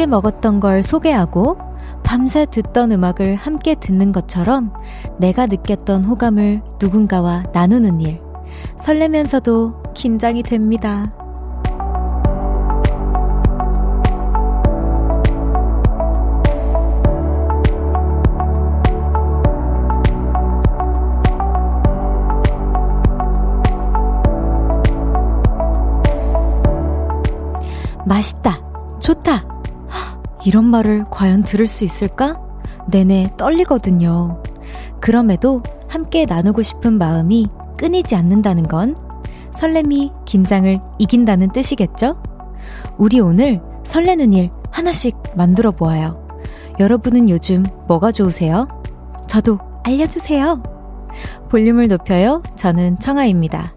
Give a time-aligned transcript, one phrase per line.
[0.00, 1.58] 함께 먹었던 걸 소개하고
[2.02, 4.72] 밤새 듣던 음악을 함께 듣는 것처럼
[5.18, 8.18] 내가 느꼈던 호감을 누군가와 나누는 일.
[8.78, 11.12] 설레면서도 긴장이 됩니다.
[28.06, 28.62] 맛있다.
[29.00, 29.49] 좋다.
[30.44, 32.40] 이런 말을 과연 들을 수 있을까?
[32.88, 34.42] 내내 떨리거든요.
[35.00, 38.96] 그럼에도 함께 나누고 싶은 마음이 끊이지 않는다는 건
[39.52, 42.22] 설렘이 긴장을 이긴다는 뜻이겠죠?
[42.96, 46.28] 우리 오늘 설레는 일 하나씩 만들어 보아요.
[46.78, 48.68] 여러분은 요즘 뭐가 좋으세요?
[49.26, 50.62] 저도 알려주세요.
[51.50, 52.42] 볼륨을 높여요.
[52.56, 53.74] 저는 청아입니다.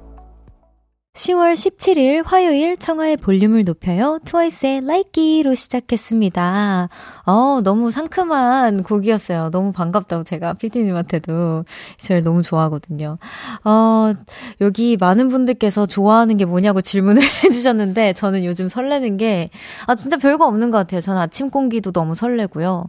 [1.14, 4.18] 10월 17일 화요일 청하의 볼륨을 높여요.
[4.26, 6.90] 트와이스의 Like로 시작했습니다.
[7.28, 9.52] 어, 너무 상큼한 곡이었어요.
[9.52, 11.66] 너무 반갑다고 제가 피디님한테도
[12.00, 13.20] 저를 너무 좋아하거든요.
[13.64, 14.14] 어,
[14.60, 19.52] 여기 많은 분들께서 좋아하는 게 뭐냐고 질문을 해주셨는데 저는 요즘 설레는 게,
[19.86, 21.00] 아, 진짜 별거 없는 것 같아요.
[21.00, 22.86] 저는 아침 공기도 너무 설레고요.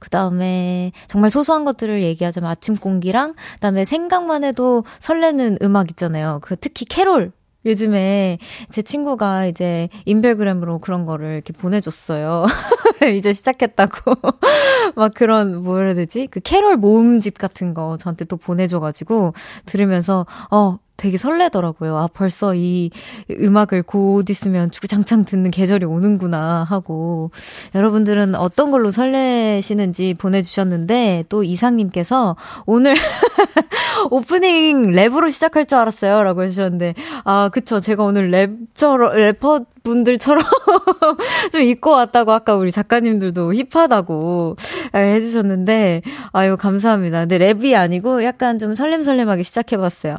[0.00, 6.40] 그 다음에 정말 소소한 것들을 얘기하자면 아침 공기랑, 그 다음에 생각만 해도 설레는 음악 있잖아요.
[6.42, 7.37] 그 특히 캐롤.
[7.64, 8.38] 요즘에
[8.70, 12.46] 제 친구가 이제 인별그램으로 그런 거를 이렇게 보내줬어요.
[13.16, 14.14] 이제 시작했다고.
[14.96, 16.28] 막 그런, 뭐라 해야 되지?
[16.30, 19.34] 그 캐롤 모음집 같은 거 저한테 또 보내줘가지고
[19.66, 21.96] 들으면서, 어, 되게 설레더라고요.
[21.96, 22.90] 아, 벌써 이
[23.30, 27.30] 음악을 곧 있으면 주구장창 듣는 계절이 오는구나 하고.
[27.74, 32.34] 여러분들은 어떤 걸로 설레시는지 보내주셨는데, 또 이상님께서
[32.66, 32.94] 오늘
[34.10, 36.22] 오프닝 랩으로 시작할 줄 알았어요.
[36.22, 36.94] 라고 해주셨는데,
[37.24, 37.80] 아, 그쵸.
[37.80, 40.42] 제가 오늘 랩처럼, 래퍼 분들처럼
[41.52, 44.56] 좀 입고 왔다고 아까 우리 작가님들도 힙하다고
[44.94, 47.20] 해주셨는데, 아유, 감사합니다.
[47.20, 50.16] 근데 랩이 아니고 약간 좀 설렘설렘하게 시작해봤어요.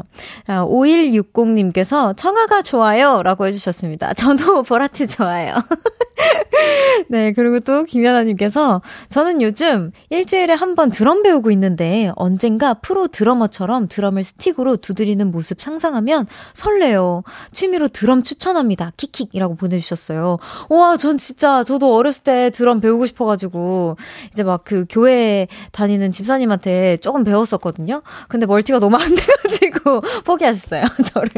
[0.47, 3.21] 자, 5160님께서 청아가 좋아요.
[3.23, 4.13] 라고 해주셨습니다.
[4.15, 5.55] 저도 보라트 좋아요.
[7.09, 13.87] 네, 그리고 또 김연아님께서 저는 요즘 일주일에 한 번 드럼 배우고 있는데 언젠가 프로 드러머처럼
[13.87, 17.23] 드럼을 스틱으로 두드리는 모습 상상하면 설레요.
[17.51, 18.91] 취미로 드럼 추천합니다.
[18.97, 20.37] 킥킥이라고 보내주셨어요.
[20.69, 23.97] 와, 전 진짜 저도 어렸을 때 드럼 배우고 싶어가지고
[24.31, 28.01] 이제 막 그 교회 다니는 집사님한테 조금 배웠었거든요.
[28.27, 31.29] 근데 멀티가 너무 안 돼가지고 포기하셨어요, 저를.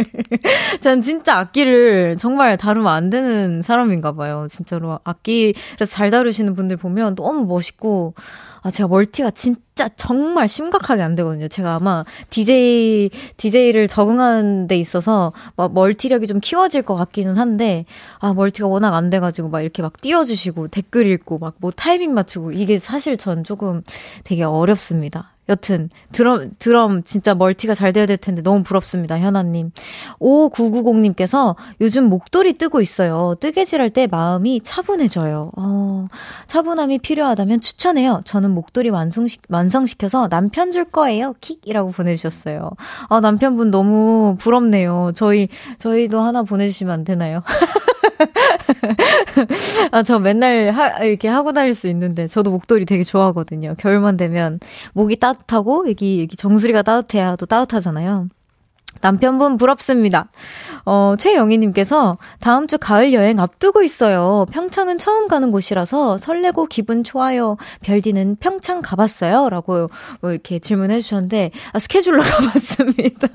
[0.82, 4.48] 전 진짜 악기를 정말 다루면 안 되는 사람인가 봐요.
[4.52, 8.14] 진짜 로 악기 그래서 잘 다루시는 분들 보면 너무 멋있고
[8.64, 11.48] 아, 제가 multi가 진짜 정말 심각하게 안 되거든요.
[11.48, 17.86] 제가 아마 DJ, DJ를 적응하는 데 있어서 막 multi력이 좀 키워질 것 같기는 한데,
[18.20, 21.72] 아, multi가 워낙 안 돼 가지고 막 이렇게 막 띄워 주시고 댓글 읽고 막 뭐
[21.72, 23.82] 타이밍 맞추고 이게 사실 전 조금
[24.24, 25.32] 되게 어렵습니다.
[25.52, 29.20] 여튼 드럼 드럼 진짜 multi가 잘 돼야 될 텐데 너무 부럽습니다.
[29.20, 29.72] 현아 님.
[30.20, 33.36] 5990 님께서 요즘 목도리 뜨고 있어요.
[33.40, 35.52] 뜨개질 할 때 마음이 차분해져요.
[35.58, 36.08] 어,
[36.48, 38.22] 차분함이 필요하다면 추천해요.
[38.24, 41.36] 저는 목도리 완성시, 완성시켜서 남편 줄 거예요.
[41.42, 42.70] 킥이라고 보내 주셨어요.
[43.10, 45.12] 아, 남편분 너무 부럽네요.
[45.14, 47.42] 저희, 저희도 하나 보내 주시면 안 되나요?
[49.92, 53.76] 아, 저 맨날 하, 이렇게 하고 다닐 수 있는데, 저도 목도리 되게 좋아하거든요.
[53.78, 54.60] 겨울만 되면
[54.94, 58.28] 목이 따뜻하고, 여기, 여기 정수리가 따뜻해야 또 따뜻하잖아요.
[59.02, 60.30] 남편분 부럽습니다.
[60.86, 64.46] 어, 최영희님께서 다음 주 가을 여행 앞두고 있어요.
[64.52, 67.58] 평창은 처음 가는 곳이라서 설레고 기분 좋아요.
[67.82, 69.50] 별디는 평창 가봤어요?
[69.50, 69.88] 라고
[70.22, 73.28] 뭐 이렇게 질문해 주셨는데, 아, 스케줄로 가봤습니다.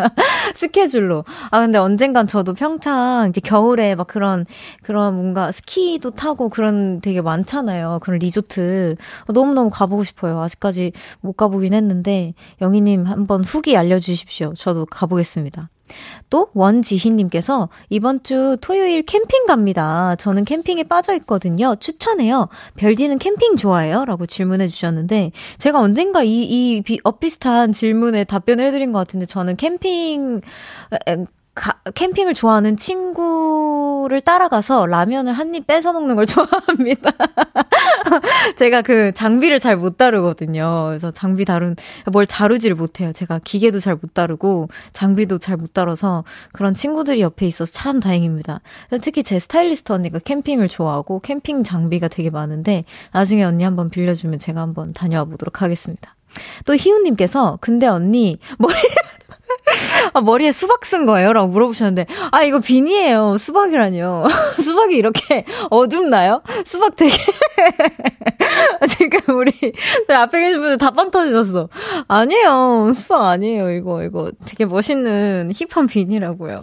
[0.54, 1.24] 스케줄로.
[1.50, 4.46] 아, 근데 언젠간 저도 평창 이제 겨울에 막 그런,
[4.82, 7.98] 그런 뭔가 스키도 타고 그런 되게 많잖아요.
[8.02, 8.94] 그런 리조트.
[9.28, 10.40] 너무너무 가보고 싶어요.
[10.40, 14.54] 아직까지 못 가보긴 했는데, 영희님 한번 후기 알려주십시오.
[14.54, 15.55] 저도 가보겠습니다.
[16.30, 20.16] 또 원지희님께서 이번 주 토요일 캠핑 갑니다.
[20.16, 21.76] 저는 캠핑에 빠져 있거든요.
[21.76, 22.48] 추천해요.
[22.76, 24.04] 별디는 캠핑 좋아해요?
[24.04, 29.56] 라고 질문해 주셨는데 제가 언젠가 이, 이 비, 엇비슷한 질문에 답변을 해드린 것 같은데 저는
[29.56, 30.40] 캠핑
[31.56, 37.12] 가, 캠핑을 좋아하는 친구를 따라가서 라면을 한 입 뺏어 먹는 걸 좋아합니다.
[38.58, 40.84] 제가 그 장비를 잘 못 다루거든요.
[40.88, 41.76] 그래서 장비 다룬,
[42.12, 43.12] 뭘 다루지를 못해요.
[43.12, 48.60] 제가 기계도 잘 못 다루고 장비도 잘 못 다뤄서 그런 친구들이 옆에 있어서 참 다행입니다.
[49.02, 54.60] 특히 제 스타일리스트 언니가 캠핑을 좋아하고 캠핑 장비가 되게 많은데 나중에 언니 한번 빌려주면 제가
[54.60, 56.14] 한번 다녀와 보도록 하겠습니다.
[56.66, 58.74] 또 희우님께서 근데 언니 머리
[60.12, 61.32] 아, 머리에 수박 쓴 거예요?
[61.32, 63.36] 라고 물어보셨는데, 아, 이거 비니예요.
[63.38, 64.28] 수박이라뇨.
[64.62, 66.42] 수박이 이렇게 어둡나요?
[66.64, 67.12] 수박 되게.
[68.88, 69.52] 지금 우리,
[70.06, 71.68] 저희 앞에 계신 분들 다 빵 터지셨어.
[72.08, 72.92] 아니에요.
[72.94, 73.70] 수박 아니에요.
[73.72, 76.62] 이거, 이거 되게 멋있는 힙한 비니라고요.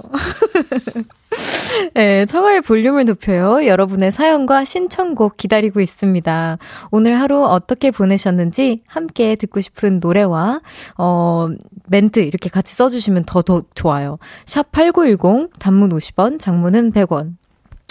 [1.96, 3.66] 네, 청하의 볼륨을 높여요.
[3.66, 6.58] 여러분의 사연과 신청곡 기다리고 있습니다.
[6.92, 10.62] 오늘 하루 어떻게 보내셨는지 함께 듣고 싶은 노래와,
[10.98, 11.50] 어,
[11.88, 14.18] 멘트 이렇게 같이 써 주시면 더, 더 좋아요.
[14.46, 17.36] 샵 8910, 단문 50원, 장문은 100원.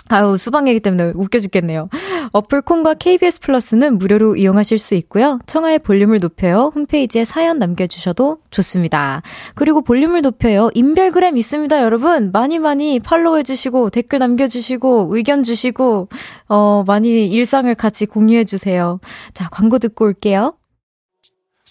[0.09, 1.89] 아유, 수박 얘기 때문에 웃겨 죽겠네요.
[2.33, 5.39] 어플 콘과 KBS 플러스는 무료로 이용하실 수 있고요.
[5.47, 6.71] 청하의 볼륨을 높여요.
[6.75, 9.23] 홈페이지에 사연 남겨주셔도 좋습니다.
[9.55, 10.71] 그리고 볼륨을 높여요.
[10.75, 12.31] 인별그램 있습니다, 여러분.
[12.31, 16.09] 많이 많이 팔로우해주시고, 댓글 남겨주시고, 의견 주시고,
[16.49, 19.01] 어, 많이 일상을 같이 공유해주세요.
[19.33, 20.55] 자, 광고 듣고 올게요.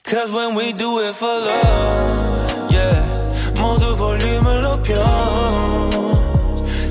[0.03, 2.30] Cause when we do it for love.
[3.61, 4.93] 모두 볼륨을 높여.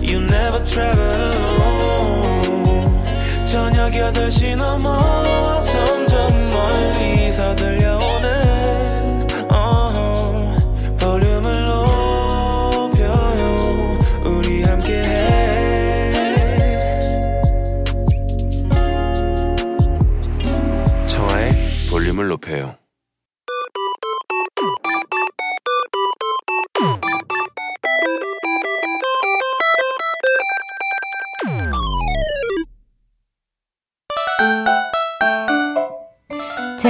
[0.03, 1.31] You never travel
[3.45, 5.63] 저녁 8시 넘어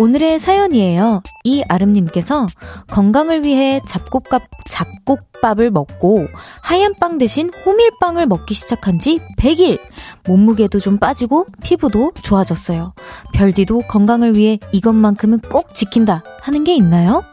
[0.00, 1.22] 오늘의 사연이에요.
[1.42, 2.46] 이 아름님께서
[2.88, 6.28] 건강을 위해 잡곡밥, 잡곡밥을 먹고
[6.62, 9.80] 하얀 빵 대신 호밀빵을 먹기 시작한 지 100일.
[10.26, 12.94] 몸무게도 좀 빠지고 피부도 좋아졌어요.
[13.34, 17.24] 별디도 건강을 위해 이것만큼은 꼭 지킨다 하는 게 있나요?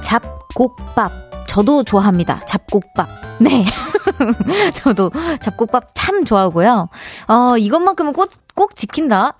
[0.00, 1.33] 잡곡밥.
[1.54, 2.40] 저도 좋아합니다.
[2.46, 3.08] 잡곡밥.
[3.40, 3.64] 네.
[4.74, 6.88] 저도 잡곡밥 참 좋아하고요.
[7.28, 9.36] 어, 이것만큼은 꼭, 꼭 지킨다?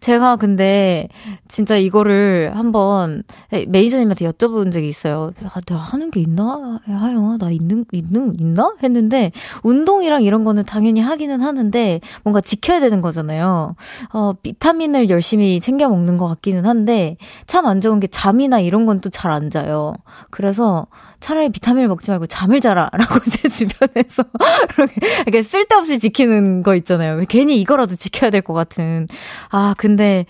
[0.00, 1.08] 제가 근데
[1.48, 3.22] 진짜 이거를 한번
[3.66, 5.32] 매니저님한테 여쭤본 적이 있어요.
[5.42, 6.80] 야, 내가 하는 게 있나?
[6.90, 8.74] 야, 하영아, 나 있는, 있는, 있나?
[8.82, 13.74] 했는데, 운동이랑 이런 거는 당연히 하기는 하는데, 뭔가 지켜야 되는 거잖아요.
[14.12, 17.16] 어, 비타민을 열심히 챙겨 먹는 것 같기는 한데,
[17.46, 19.94] 참 안 좋은 게 잠이나 이런 건 또 잘 안 자요.
[20.30, 20.86] 그래서,
[21.20, 22.90] 차라리 비타민을 먹지 말고 잠을 자라.
[22.96, 24.24] 라고 제 주변에서
[24.74, 27.22] 그렇게, 이렇게 쓸데없이 지키는 거 있잖아요.
[27.28, 29.06] 괜히 이거라도 지켜야 될 것 같은.
[29.50, 30.26] 아, 근데,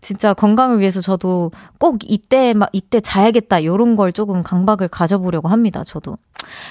[0.00, 5.84] 진짜 건강을 위해서 저도 꼭 이때 막 이때 자야겠다 요런 걸 조금 강박을 가져보려고 합니다.
[5.84, 6.16] 저도.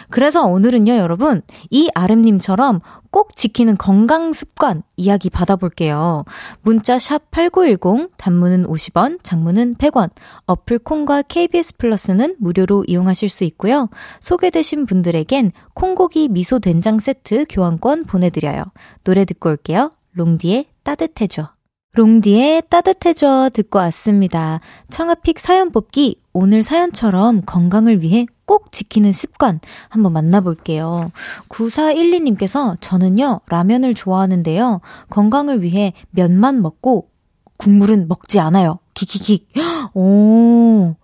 [0.09, 2.81] 그래서 오늘은요, 여러분, 이 아름님처럼
[3.11, 6.23] 꼭 지키는 건강 습관 이야기 받아볼게요.
[6.61, 10.09] 문자 샵 8910, 단문은 50원, 장문은 100원,
[10.45, 13.89] 어플 콩과 KBS 플러스는 무료로 이용하실 수 있고요.
[14.21, 18.65] 소개되신 분들에겐 콩고기 미소 된장 세트 교환권 보내드려요.
[19.03, 19.91] 노래 듣고 올게요.
[20.13, 21.54] 롱디의 따뜻해져.
[21.95, 24.59] 롱디의 따뜻해져 듣고 왔습니다.
[24.89, 31.09] 청아픽 사연 뽑기 오늘 사연처럼 건강을 위해 꼭 지키는 습관 한번 만나볼게요.
[31.47, 34.81] 9412님께서 저는요 라면을 좋아하는데요.
[35.09, 37.07] 건강을 위해 면만 먹고
[37.57, 38.79] 국물은 먹지 않아요.
[38.93, 39.53] 킥킥킥.
[39.95, 40.95] 오.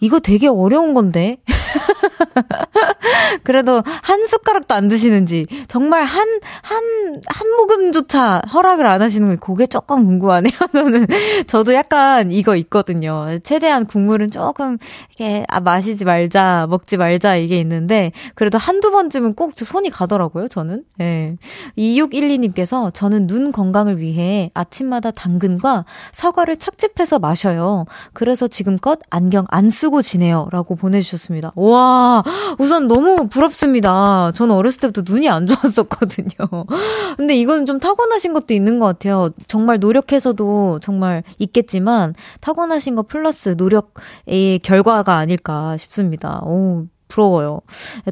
[0.00, 1.36] 이거 되게 어려운 건데.
[3.44, 6.28] 그래도 한 숟가락도 안 드시는지 정말 한
[6.62, 10.52] 한한 모금조차 허락을 안 하시는 게 그게 조금 궁금하네요.
[10.72, 11.06] 저는
[11.46, 13.26] 저도 약간 이거 있거든요.
[13.42, 14.78] 최대한 국물은 조금
[15.12, 20.48] 이게 아 마시지 말자, 먹지 말자 이게 있는데 그래도 한두 번쯤은 꼭 손이 가더라고요.
[20.48, 20.84] 저는.
[21.00, 21.04] 예.
[21.04, 21.36] 네.
[21.78, 27.84] 2612님께서 저는 눈 건강을 위해 아침마다 당근과 사과를 착즙해서 마셔요.
[28.12, 31.52] 그래서 지금껏 안경 안 쓰고 지내요라고 보내 주셨습니다.
[31.62, 32.24] 와
[32.58, 34.32] 우선 너무 부럽습니다.
[34.34, 36.28] 저는 어렸을 때부터 눈이 안 좋았었거든요.
[37.16, 39.30] 근데 이거는 좀 타고나신 것도 있는 것 같아요.
[39.46, 46.42] 정말 노력해서도 정말 있겠지만 타고나신 거 플러스 노력의 결과가 아닐까 싶습니다.
[46.44, 47.60] 오, 부러워요.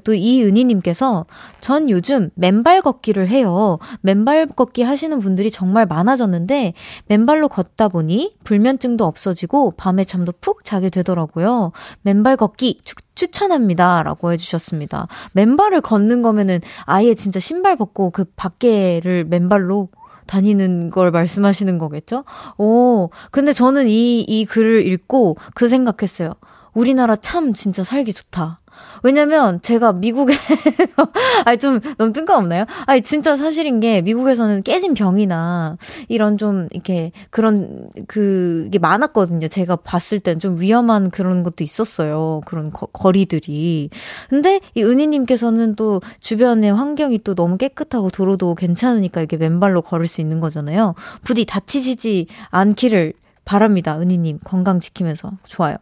[0.04, 1.24] 또 이은희님께서
[1.60, 3.78] 전 요즘 맨발 걷기를 해요.
[4.02, 6.74] 맨발 걷기 하시는 분들이 정말 많아졌는데
[7.06, 11.72] 맨발로 걷다 보니 불면증도 없어지고 밤에 잠도 푹 자게 되더라고요.
[12.02, 14.02] 맨발 걷기 추, 추천합니다.
[14.02, 15.08] 라고 해주셨습니다.
[15.32, 19.88] 맨발을 걷는 거면은 아예 진짜 신발 벗고 그 밖에를 맨발로
[20.26, 22.24] 다니는 걸 말씀하시는 거겠죠?
[22.56, 26.34] 오, 근데 저는 이, 이 글을 읽고 그 생각했어요.
[26.72, 28.60] 우리나라 참 진짜 살기 좋다.
[29.02, 30.40] 왜냐면 제가 미국에서
[31.44, 32.64] 아니 좀 너무 뜬금없나요?
[32.86, 35.76] 아니 진짜 사실인 게 미국에서는 깨진 병이나
[36.08, 39.48] 이런 좀 이렇게 그런 그게 많았거든요.
[39.48, 42.40] 제가 봤을 땐 좀 위험한 그런 것도 있었어요.
[42.46, 43.90] 그런 거, 거리들이.
[44.28, 50.20] 근데 이 은희님께서는 또 주변의 환경이 또 너무 깨끗하고 도로도 괜찮으니까 이렇게 맨발로 걸을 수
[50.20, 50.94] 있는 거잖아요.
[51.22, 53.12] 부디 다치지 않기를
[53.50, 53.98] 바랍니다.
[53.98, 55.76] 은희님 건강 지키면서 좋아요.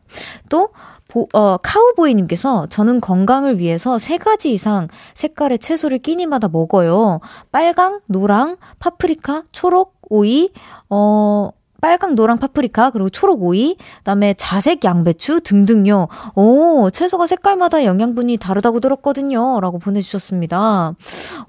[0.48, 0.70] 또
[1.06, 7.20] 보, 어, 카우보이님께서 저는 건강을 위해서 세 가지 이상 색깔의 채소를 끼니마다 먹어요.
[7.52, 10.48] 빨강, 노랑, 파프리카, 초록, 오이,
[10.88, 11.50] 어,
[11.82, 16.08] 빨강, 노랑, 파프리카, 그리고 초록 오이, 그다음에 자색 양배추 등등요.
[16.36, 19.60] 오, 채소가 색깔마다 영양분이 다르다고 들었거든요.
[19.60, 20.94] 라고 보내주셨습니다.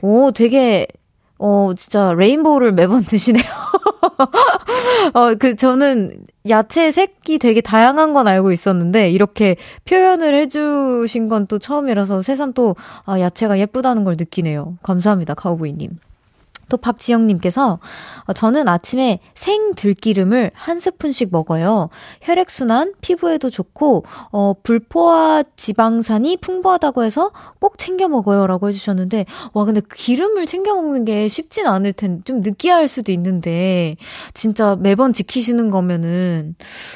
[0.02, 0.86] 오, 되게
[1.40, 3.44] 어, 진짜 rainbow를 매번 드시네요.
[5.14, 9.56] 어, 그, 저는 야채 색이 되게 다양한 건 알고 있었는데, 이렇게
[9.86, 14.78] 표현을 해주신 건 또 처음이라서 새삼 또, 아, 야채가 예쁘다는 걸 느끼네요.
[14.84, 15.92] 감사합니다, 카우보이님.
[16.70, 17.80] 또 박지영님께서
[18.26, 21.90] 어, 저는 아침에 생 들기름을 한 스푼씩 먹어요.
[22.22, 30.46] 혈액순환, 피부에도 좋고 어, 불포화 지방산이 풍부하다고 해서 꼭 챙겨 먹어요라고 해주셨는데 와 근데 기름을
[30.46, 33.98] 챙겨 먹는 게 쉽진 않을 텐데 좀 느끼할 수도 있는데
[34.34, 36.56] 진짜 매번 지키시는 거면은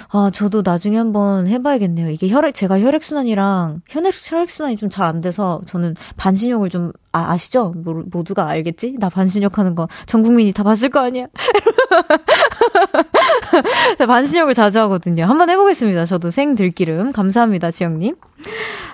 [0.10, 2.10] 아 저도 나중에 한번 해봐야겠네요.
[2.10, 7.74] 이게 혈액 제가 혈액순환이랑 혈액 혈액순환이 좀 잘 안 돼서 저는 반신욕을 좀 아, 아시죠?
[7.76, 8.96] 모두가 알겠지?
[9.00, 9.88] 나 반신욕 하는 거.
[10.08, 11.28] 전 국민이 다 봤을 거 아니야?
[14.08, 15.26] 반신욕을 자주 하거든요.
[15.26, 16.06] 한번 해보겠습니다.
[16.06, 17.12] 저도 생 들기름.
[17.12, 18.16] 감사합니다, 지영님.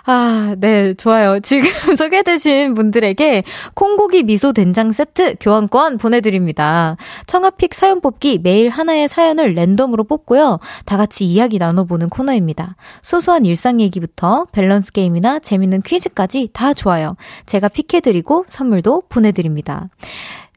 [0.05, 1.39] 아, 네, 좋아요.
[1.39, 6.97] 지금 소개되신 분들에게 콩고기 미소 된장 세트 교환권 보내드립니다.
[7.25, 10.59] 청하 pick 사연 뽑기 매일 하나의 사연을 랜덤으로 뽑고요.
[10.85, 12.75] 다 같이 이야기 나눠보는 코너입니다.
[13.01, 17.15] 소소한 일상 얘기부터 밸런스 게임이나 재밌는 퀴즈까지 다 좋아요.
[17.45, 19.89] 제가 pick해 드리고 선물도 보내드립니다.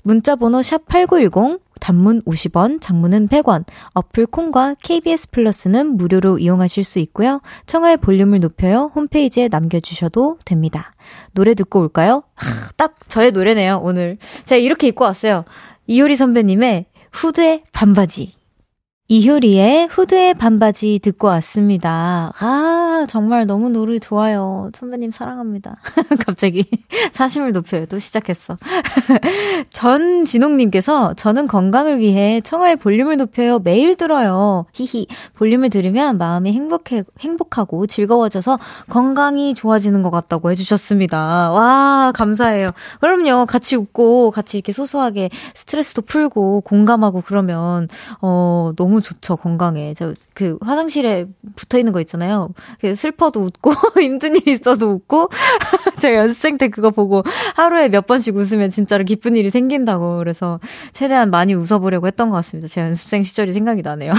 [0.03, 7.41] 문자번호 샵8910 단문 50원, 장문은 100원, 어플 콩과 KBS 플러스는 무료로 이용하실 수 있고요.
[7.67, 8.93] 청하의 볼륨을 높여요.
[8.95, 10.95] 홈페이지에 남겨주셔도 됩니다.
[11.33, 12.23] 노래 듣고 올까요?
[12.35, 14.17] 하, 딱 저의 노래네요, 오늘.
[14.45, 15.45] 제가 이렇게 입고 왔어요.
[15.89, 18.42] 이효리 선배님의 후드의 반바지.
[19.09, 22.33] 이효리의 후드의 반바지 듣고 왔습니다.
[22.39, 24.71] 아, 정말 너무 노래 좋아요.
[24.75, 25.77] 선배님 사랑합니다.
[26.25, 26.65] 갑자기
[27.11, 27.85] 사심을 높여요.
[27.87, 28.57] 또 시작했어.
[29.71, 33.59] 전진홍님께서 저는 건강을 위해 청하의 볼륨을 높여요.
[33.59, 34.67] 매일 들어요.
[34.73, 35.09] 히히.
[35.35, 41.51] 볼륨을 들으면 마음이 행복해, 행복하고 즐거워져서 건강이 좋아지는 것 같다고 해주셨습니다.
[41.51, 42.69] 와, 감사해요.
[43.01, 43.47] 그럼요.
[43.47, 47.89] 같이 웃고 같이 이렇게 소소하게 스트레스도 풀고 공감하고 그러면,
[48.23, 49.95] 어, 너무 좋죠, 건강에.
[49.95, 52.51] 저, 그, 화장실에 붙어 있는 거 있잖아요.
[52.81, 55.29] 그 슬퍼도 웃고, 힘든 일 있어도 웃고,
[56.03, 57.23] 제가 연습생 때 그거 보고
[57.55, 60.19] 하루에 몇 번씩 웃으면 진짜로 기쁜 일이 생긴다고.
[60.19, 60.59] 그래서
[60.93, 62.67] 최대한 많이 웃어보려고 했던 것 같습니다.
[62.67, 64.13] 제 연습생 시절이 생각이 나네요.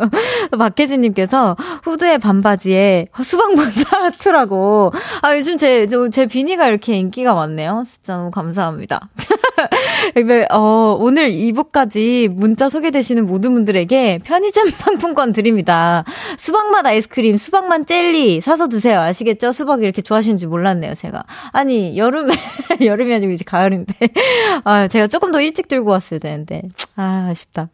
[0.56, 4.92] 박혜진님께서 후드에 반바지에 수박모자 하트라고.
[5.20, 7.84] 아, 요즘 제, 제 비니가 이렇게 인기가 많네요.
[7.86, 9.10] 진짜 너무 감사합니다.
[10.50, 16.04] 어, 오늘 2부까지 문자 소개되시는 모든 분들에게 편의점 상품권 드립니다.
[16.38, 19.00] 수박맛 아이스크림, 수박맛 젤리 사서 드세요.
[19.00, 19.52] 아시겠죠?
[19.52, 21.25] 수박 이렇게 좋아하시는지 몰랐네요, 제가.
[21.52, 22.32] 아니, 여름에,
[22.84, 23.94] 여름이 아니고 이제 가을인데.
[24.64, 26.62] 아, 제가 조금 더 일찍 들고 왔어야 되는데.
[26.96, 27.68] 아, 아쉽다.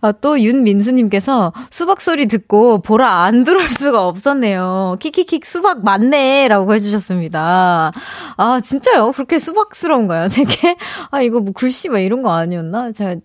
[0.00, 4.96] 아, 또 윤민수님께서 수박 소리 듣고 보라 안 들어올 수가 없었네요.
[5.00, 6.48] 키키킥 수박 맞네.
[6.48, 7.92] 라고 해주셨습니다.
[8.36, 9.12] 아, 진짜요?
[9.12, 10.28] 그렇게 수박스러운가요?
[10.30, 10.76] 제게?
[11.10, 12.92] 아, 이거 뭐 글씨 막 이런 거 아니었나?
[12.92, 13.16] 제가,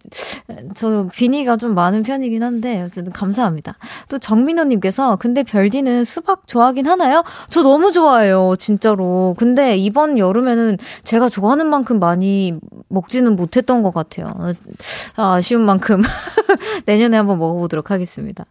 [0.75, 3.77] 저 비니가 좀 많은 편이긴 한데, 어쨌든 감사합니다.
[4.09, 7.23] 또 정민호님께서, 근데 별디는 수박 좋아하긴 하나요?
[7.49, 8.55] 저 너무 좋아해요.
[8.57, 9.35] 진짜로.
[9.37, 12.57] 근데 이번 여름에는 제가 좋아하는 만큼 많이
[12.89, 14.33] 먹지는 못했던 것 같아요.
[15.15, 16.01] 아, 아쉬운 만큼.
[16.85, 18.45] 내년에 한번 먹어보도록 하겠습니다.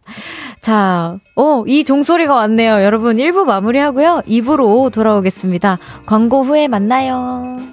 [0.61, 2.83] 자, 어, 이 종소리가 왔네요.
[2.83, 4.23] 여러분 1부 마무리하고요.
[4.27, 5.79] 2부로 돌아오겠습니다.
[6.05, 7.72] 광고 후에 만나요.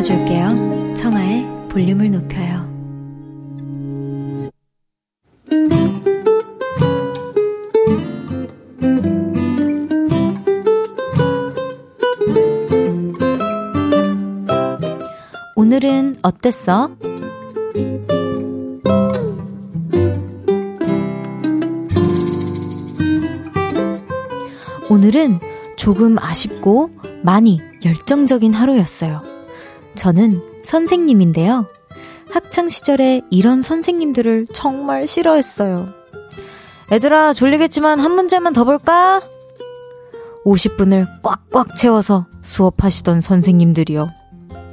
[0.00, 0.94] 높여줄게요.
[0.94, 2.68] 청하의 볼륨을 높여요.
[15.54, 16.90] 오늘은 어땠어?
[24.88, 25.40] 오늘은
[25.76, 26.90] 조금 아쉽고
[27.22, 29.29] 많이 열정적인 하루였어요.
[29.94, 31.66] 저는 선생님인데요.
[32.30, 35.88] 학창시절에 이런 선생님들을 정말 싫어했어요.
[36.92, 39.20] 애들아, 졸리겠지만 한 문제만 더 볼까?
[40.44, 44.10] 50분을 꽉꽉 채워서 수업하시던 선생님들이요.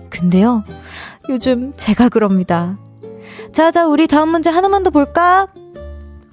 [0.10, 0.64] 근데요,
[1.30, 2.78] 요즘 제가 그럽니다.
[3.52, 5.48] 자, 자, 우리 다음 문제 하나만 더 볼까?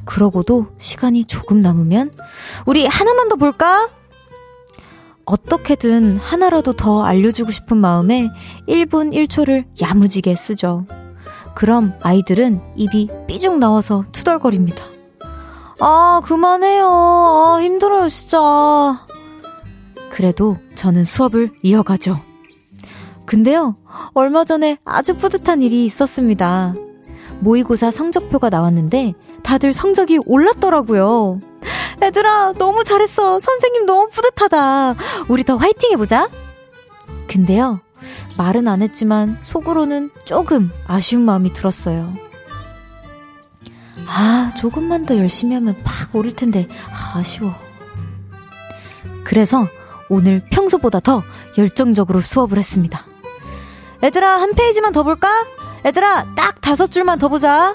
[0.04, 2.12] 그러고도 시간이 조금 남으면,
[2.66, 3.90] 우리 하나만 더 볼까?
[5.24, 8.30] 어떻게든 하나라도 더 알려주고 싶은 마음에
[8.68, 10.86] 1분 1초를 야무지게 쓰죠.
[11.54, 14.84] 그럼 아이들은 입이 삐죽 나와서 투덜거립니다.
[15.80, 16.86] 아, 그만해요.
[16.86, 19.06] 아, 힘들어요, 진짜.
[20.10, 22.20] 그래도 저는 수업을 이어가죠.
[23.26, 23.76] 근데요,
[24.12, 26.74] 얼마 전에 아주 뿌듯한 일이 있었습니다.
[27.40, 31.38] 모의고사 성적표가 나왔는데 다들 성적이 올랐더라고요.
[32.02, 33.38] 애들아, 너무 잘했어.
[33.38, 34.94] 선생님 너무 뿌듯하다.
[35.28, 36.28] 우리 더 화이팅 해보자.
[37.28, 37.80] 근데요,
[38.36, 42.12] 말은 안 했지만 속으로는 조금 아쉬운 마음이 들었어요.
[44.06, 47.54] 아, 조금만 더 열심히 하면 팍 오를 텐데, 아, 아쉬워.
[49.24, 49.66] 그래서
[50.08, 51.22] 오늘 평소보다 더
[51.56, 53.04] 열정적으로 수업을 했습니다.
[54.02, 55.46] 애들아, 한 페이지만 더 볼까?
[55.84, 57.74] 애들아, 딱 다섯 줄만 더 보자.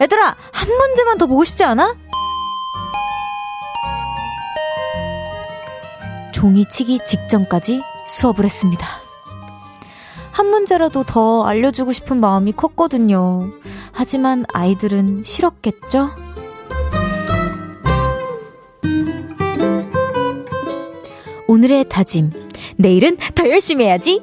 [0.00, 1.94] 애들아, 한 문제만 더 보고 싶지 않아?
[6.32, 8.86] 종이 치기 직전까지 수업을 했습니다.
[10.32, 13.52] 한 문제라도 더 알려주고 싶은 마음이 컸거든요.
[13.92, 16.10] 하지만 아이들은 싫었겠죠?
[21.46, 22.30] 오늘의 다짐.
[22.76, 24.22] 내일은 더 열심히 해야지.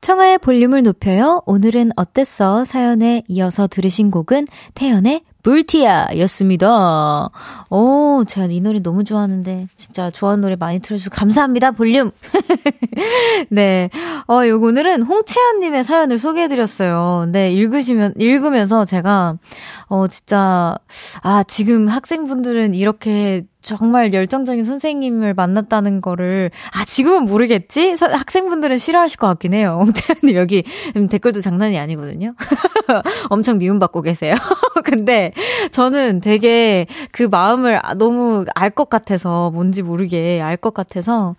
[0.00, 1.42] 청하의 볼륨을 높여요.
[1.46, 2.64] 오늘은 어땠어?
[2.64, 7.30] 사연에 이어서 들으신 곡은 태연의 불티야 였습니다.
[7.70, 12.10] 오, 제가 이 노래 너무 좋아하는데, 진짜 좋아하는 노래 많이 틀어주셔서 감사합니다, 볼륨!
[13.48, 13.88] 네.
[14.28, 17.30] 어, 요, 오늘은 홍채연님의 사연을 소개해드렸어요.
[17.32, 19.38] 네, 읽으시면, 읽으면서 제가,
[19.88, 20.76] 어, 진짜,
[21.22, 27.96] 아, 지금 학생분들은 이렇게 정말 열정적인 선생님을 만났다는 거를, 아, 지금은 모르겠지?
[27.96, 29.78] 사, 학생분들은 싫어하실 것 같긴 해요.
[29.82, 30.62] 옹태현님 여기
[30.96, 32.34] 음, 댓글도 장난이 아니거든요.
[33.30, 34.34] 엄청 미움받고 계세요.
[34.84, 35.32] 근데
[35.72, 41.34] 저는 되게 그 마음을 너무 알 것 같아서, 뭔지 모르게 알 것 같아서,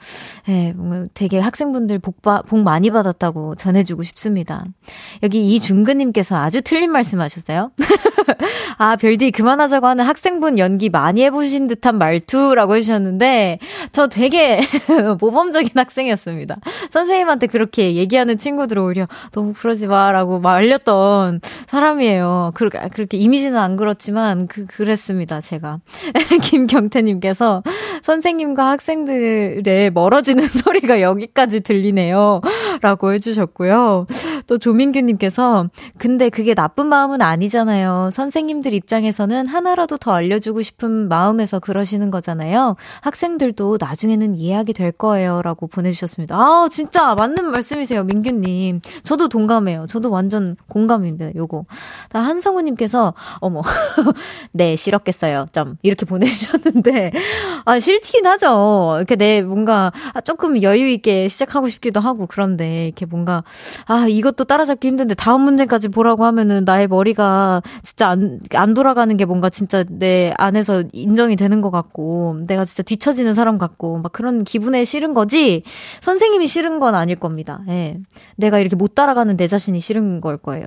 [0.49, 4.65] 예, 뭔가 되게 학생분들 복, 바, 복 많이 받았다고 전해주고 싶습니다.
[5.23, 7.71] 여기 이중근님께서 아주 틀린 말씀 하셨어요.
[8.77, 13.59] 아, 별디 그만하자고 하는 학생분 연기 많이 해보신 듯한 말투라고 해주셨는데,
[13.91, 14.59] 저 되게
[15.19, 16.57] 모범적인 학생이었습니다.
[16.89, 22.51] 선생님한테 그렇게 얘기하는 친구들 오히려 너무 그러지 마라고 말렸던 사람이에요.
[22.55, 25.79] 그렇게, 그렇게 이미지는 안 그렇지만, 그, 그랬습니다, 제가.
[26.41, 27.63] 김경태님께서
[28.01, 32.41] 선생님과 학생들의 멀어지는 소리가 여기까지 들리네요.
[32.81, 34.07] 라고 해주셨고요.
[34.47, 38.09] 또 조민규님께서, 근데 그게 나쁜 마음은 아니잖아요.
[38.11, 42.75] 선생님들 입장에서는 하나라도 더 알려주고 싶은 마음에서 그러시는 거잖아요.
[43.01, 45.41] 학생들도 나중에는 이해하게 될 거예요.
[45.43, 46.35] 라고 보내주셨습니다.
[46.35, 48.03] 아, 진짜 맞는 말씀이세요.
[48.03, 48.81] 민규님.
[49.03, 49.85] 저도 동감해요.
[49.87, 51.35] 저도 완전 공감입니다.
[51.35, 51.65] 요거.
[52.11, 53.61] 한성우님께서, 어머,
[54.51, 55.47] 네, 싫었겠어요.
[55.51, 55.77] 점.
[55.83, 57.11] 이렇게 보내주셨는데,
[57.65, 58.95] 아, 싫긴 하죠.
[58.97, 59.91] 이렇게 내 뭔가
[60.23, 63.43] 조금 여유있게 시작하고 싶기도 하고, 그런데, 이렇게 뭔가,
[63.85, 69.25] 아, 이것도 따라잡기 힘든데 다음 문제까지 보라고 하면은 나의 머리가 진짜 안, 안 돌아가는 게
[69.25, 74.43] 뭔가 진짜 내 안에서 인정이 되는 것 같고, 내가 진짜 뒤처지는 사람 같고, 막 그런
[74.43, 75.63] 기분에 싫은 거지,
[76.01, 77.61] 선생님이 싫은 건 아닐 겁니다.
[77.69, 77.97] 예.
[78.35, 80.65] 내가 이렇게 못 따라가는 내 자신이 싫은 걸 거예요.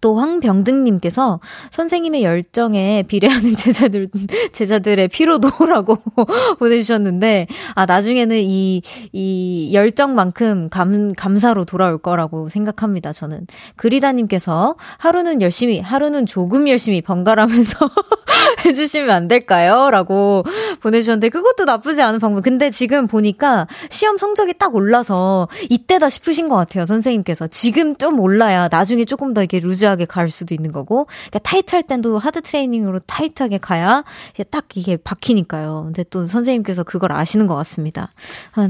[0.00, 4.08] 또 황병등님께서 선생님의 열정에 비례하는 제자들,
[4.52, 5.98] 제자들의 피로도라고
[6.58, 8.82] 보내주셨는데, 아, 나중에는 이,
[9.12, 13.46] 이 열정만큼 감, 감사로 돌아올 거라고 생각합니다, 저는.
[13.76, 17.90] 그리다님께서 하루는 열심히, 하루는 조금 열심히 번갈아면서
[18.64, 19.90] 해주시면 안 될까요?
[19.90, 20.44] 라고
[20.80, 22.42] 보내주셨는데, 그것도 나쁘지 않은 방법.
[22.42, 27.48] 근데 지금 보니까 시험 성적이 딱 올라서 이때다 싶으신 것 같아요, 선생님께서.
[27.48, 31.82] 지금 좀 올라야 나중에 조금 더 이렇게 루즈 루즈하게 갈 수도 있는 거고, 그러니까 타이트할
[31.82, 34.04] 땐도 하드 트레이닝으로 타이트하게 가야
[34.50, 35.84] 딱 이게 박히니까요.
[35.86, 38.10] 근데 또 선생님께서 그걸 아시는 것 같습니다.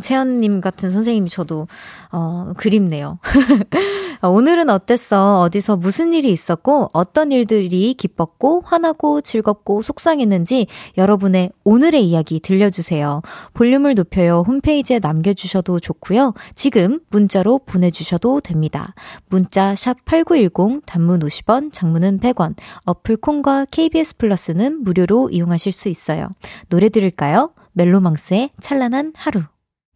[0.00, 1.66] 채연님 같은 선생님이 저도
[2.10, 3.18] 어, 그립네요.
[4.22, 5.40] 오늘은 어땠어?
[5.40, 10.66] 어디서 무슨 일이 있었고, 어떤 일들이 기뻤고, 화나고, 즐겁고, 속상했는지
[10.96, 13.22] 여러분의 오늘의 이야기 들려주세요.
[13.54, 14.42] 볼륨을 높여요.
[14.46, 16.34] 홈페이지에 남겨주셔도 좋고요.
[16.54, 18.94] 지금 문자로 보내주셔도 됩니다.
[19.28, 26.28] 문자 샵8910, 단문 50원, 장문은 100원, 어플 콩과 KBS 플러스는 무료로 이용하실 수 있어요.
[26.68, 27.52] 노래 들을까요?
[27.72, 29.42] 멜로망스의 찬란한 하루.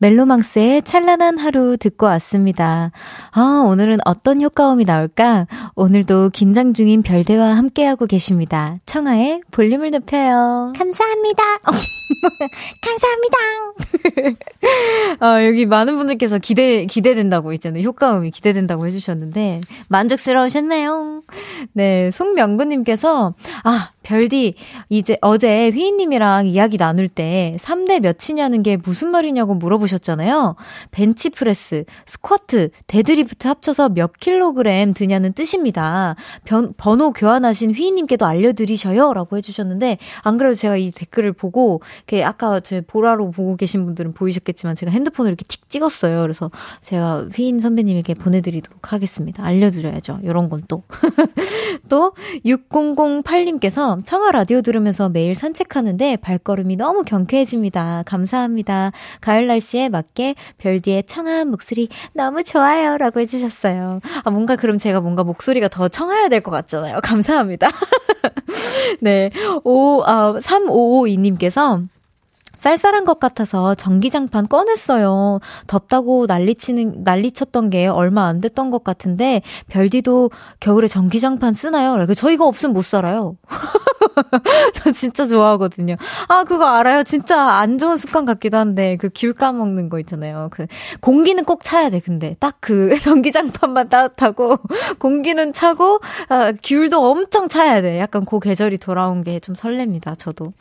[0.03, 2.91] 멜로망스의 찬란한 하루 듣고 왔습니다.
[3.31, 5.47] 아, 오늘은 어떤 효과음이 나올까?
[5.77, 8.79] 오늘도 긴장 중인 별대와 함께하고 계십니다.
[8.85, 10.73] 청하의 볼륨을 높여요.
[10.77, 11.45] 감사합니다.
[12.83, 13.39] 감사합니다.
[15.25, 17.85] 어, 여기 많은 분들께서 기대, 기대된다고 있잖아요.
[17.85, 21.23] 효과음이 기대된다고 해주셨는데, 만족스러우셨나요?
[21.75, 24.55] 네, 송명구님께서, 아, 별디,
[24.89, 30.57] 이제 어제 휘인님이랑 이야기 나눌 때 3대 몇이냐는 게 무슨 말이냐고 물어보셨잖아요.
[30.91, 36.17] 벤치프레스, 스쿼트, 데드리프트 합쳐서 몇 킬로그램 드냐는 뜻입니다.
[36.45, 39.13] 변, 번호 교환하신 휘인님께도 알려드리셔요.
[39.15, 41.83] 라고 해주셨는데, 안 그래도 제가 이 댓글을 보고,
[42.25, 46.21] 아까 제 보라로 보고 계신 분들은 보이셨겠지만, 제가 핸드폰을 이렇게 틱 찍었어요.
[46.23, 46.51] 그래서
[46.83, 49.45] 제가 휘인 선배님에게 보내드리도록 하겠습니다.
[49.45, 50.21] 알려드려야죠.
[50.23, 50.83] 이런 건 또.
[51.89, 52.13] 또,
[52.45, 58.03] 6008님께서 청아 라디오 들으면서 매일 산책하는데 발걸음이 너무 경쾌해집니다.
[58.07, 58.93] 감사합니다.
[59.21, 62.97] 가을 날씨에 맞게 별디의 청아한 목소리 너무 좋아요.
[62.97, 64.01] 라고 해주셨어요.
[64.25, 66.99] 아, 뭔가 그럼 제가 뭔가 목소리가 더 청아야 될 것 같잖아요.
[67.03, 67.69] 감사합니다.
[69.01, 69.31] 네.
[69.65, 71.87] 오, 아, 3552님께서
[72.63, 75.41] 쌀쌀한 것 같아서 전기장판 꺼냈어요.
[75.67, 81.97] 덥다고 난리치는, 난리쳤던 게 얼마 안 됐던 것 같은데, 별디도 겨울에 전기장판 쓰나요?
[82.15, 83.37] 저 이거 없으면 못 살아요.
[84.75, 85.97] 저 진짜 좋아하거든요.
[86.29, 87.03] 아, 그거 알아요?
[87.03, 90.49] 진짜 안 좋은 습관 같기도 한데, 그 귤 까먹는 거 있잖아요.
[90.53, 90.67] 그,
[91.01, 92.37] 공기는 꼭 차야 돼, 근데.
[92.39, 94.59] 딱 그 전기장판만 따뜻하고,
[95.01, 95.99] 공기는 차고,
[96.29, 97.99] 아, 귤도 엄청 차야 돼.
[97.99, 100.53] 약간 그 계절이 돌아온 게 좀 설렙니다, 저도.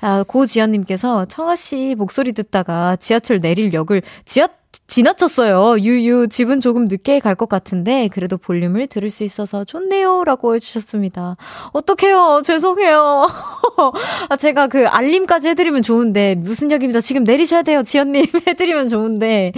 [0.00, 4.48] 아, 고지연님께서 청아 씨 목소리 듣다가 지하철 내릴 역을 지하
[4.86, 5.80] 지나쳤어요.
[5.80, 10.24] 유유, 집은 조금 늦게 갈 것 같은데, 그래도 볼륨을 들을 수 있어서 좋네요.
[10.24, 11.36] 라고 해주셨습니다.
[11.72, 12.42] 어떡해요.
[12.44, 13.26] 죄송해요.
[14.28, 17.00] 아, 제가 그 알림까지 해드리면 좋은데, 무슨 역입니다.
[17.00, 17.82] 지금 내리셔야 돼요.
[17.82, 19.52] 지연님 해드리면 좋은데,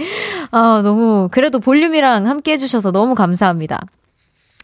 [0.51, 3.81] 아, 너무, 그래도 볼륨이랑 함께 해주셔서 너무 감사합니다.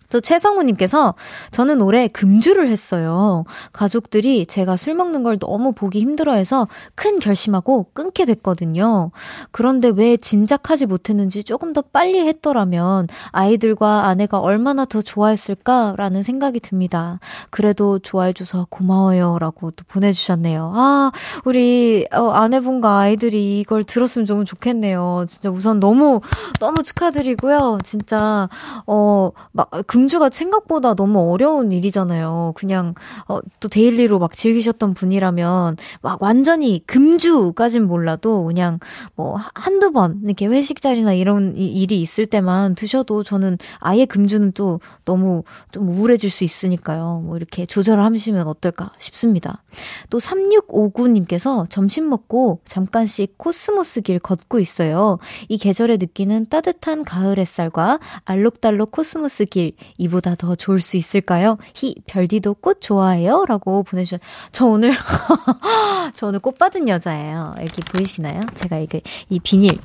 [0.09, 1.15] 또 최성우님께서
[1.51, 3.43] 저는 올해 금주를 했어요.
[3.73, 9.11] 가족들이 제가 술 먹는 걸 너무 보기 힘들어해서 큰 결심하고 끊게 됐거든요.
[9.51, 17.19] 그런데 왜 진작하지 못했는지 조금 더 빨리 했더라면 아이들과 아내가 얼마나 더 좋아했을까라는 생각이 듭니다.
[17.49, 19.37] 그래도 좋아해줘서 고마워요.
[19.39, 20.71] 라고 또 보내주셨네요.
[20.75, 21.11] 아,
[21.45, 25.25] 우리 어, 아내분과 아이들이 이걸 들었으면 좀 좋겠네요.
[25.27, 26.21] 진짜 우선 너무,
[26.59, 27.79] 너무 축하드리고요.
[27.83, 28.49] 진짜,
[28.85, 32.53] 어, 막, 금주가 생각보다 너무 어려운 일이잖아요.
[32.55, 32.93] 그냥
[33.27, 38.77] 어, 또 daily로 막 즐기셨던 분이라면 막 완전히 금주까진 몰라도 그냥
[39.15, 44.79] 뭐 한두 번 이렇게 회식 자리나 이런 일이 있을 때만 드셔도 저는 아예 금주는 또
[45.03, 47.23] 너무 좀 우울해질 수 있으니까요.
[47.25, 49.63] 뭐 이렇게 조절하시면 어떨까 싶습니다.
[50.11, 55.17] 또 3659님께서 점심 먹고 잠깐씩 코스모스 길 걷고 있어요.
[55.49, 61.57] 이 계절에 느끼는 따뜻한 가을 햇살과 알록달록 코스모스 길 이보다 더 좋을 수 있을까요?
[61.75, 63.45] 히, 별디도 꽃 좋아해요?
[63.47, 64.19] 라고 보내주셨,
[64.51, 64.93] 저 오늘,
[66.15, 67.55] 저 오늘 꽃 받은 여자예요.
[67.59, 68.41] 여기 보이시나요?
[68.55, 69.77] 제가 이게, 이 비닐,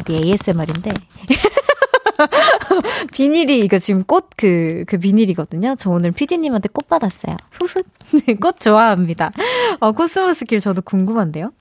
[0.00, 0.92] 여기 ASMR인데.
[3.12, 5.74] 비닐이 이거 지금 꽃 그, 그 비닐이거든요.
[5.78, 7.36] 저 오늘 피디님한테 꽃 받았어요.
[7.52, 7.82] 후훗.
[8.26, 9.32] 네, 꽃 좋아합니다.
[9.80, 11.52] 어, 코스모스 길 저도 궁금한데요.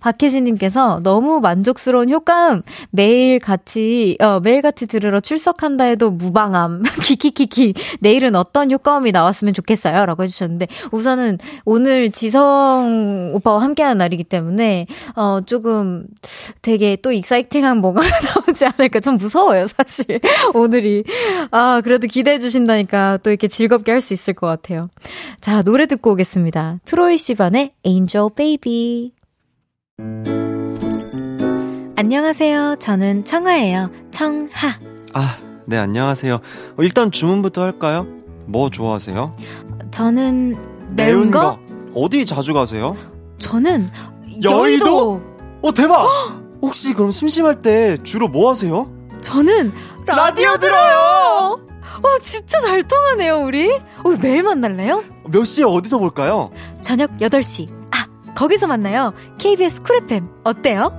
[0.00, 2.62] 박혜진님께서 너무 만족스러운 효과음.
[2.90, 6.82] 매일 같이 어 매일 같이 들으러 출석한다 해도 무방함.
[7.04, 7.74] 키키키키.
[8.00, 16.06] 내일은 어떤 효과음이 나왔으면 좋겠어요라고 해주셨는데 우선은 오늘 지성 오빠와 함께하는 날이기 때문에 어 조금
[16.62, 18.00] 되게 또 익사이팅한 뭐가
[18.46, 19.00] 나오지 않을까.
[19.00, 20.20] 좀 무서워요 사실.
[20.54, 21.04] 오늘이.
[21.50, 24.88] 아 그래도 기대해 주신다니까 또 이렇게 즐겁게 할 수 있을 것 같아요.
[25.42, 26.78] 자 노래 듣고 오겠습니다.
[26.86, 29.12] 트로이 시반의 Angel Baby
[31.96, 32.76] 안녕하세요.
[32.78, 33.90] 저는 청아예요.
[34.10, 34.78] 청하.
[35.12, 35.36] 아,
[35.66, 36.34] 네, 안녕하세요.
[36.34, 38.06] 어, 일단 주문부터 할까요?
[38.46, 39.36] 뭐 좋아하세요?
[39.90, 40.56] 저는
[40.96, 41.40] 매운, 매운 거?
[41.40, 41.58] 거?
[41.94, 42.96] 어디 자주 가세요?
[43.38, 43.88] 저는
[44.42, 44.50] 여의도.
[44.50, 45.22] 여의도?
[45.62, 46.06] 어, 대박!
[46.62, 48.90] 혹시 그럼 심심할 때 주로 뭐 하세요?
[49.20, 49.72] 저는
[50.06, 50.14] 라디오,
[50.46, 51.60] 라디오 들어요!
[52.02, 53.70] 어, 진짜 잘 통하네요, 우리.
[54.04, 55.02] 우리 매일 만날래요?
[55.26, 56.50] 몇 시에 어디서 볼까요?
[56.80, 57.79] 저녁 8시.
[58.40, 59.12] 아, 거기서 만나요.
[59.36, 60.26] KBS Cool FM.
[60.44, 60.94] 어때요?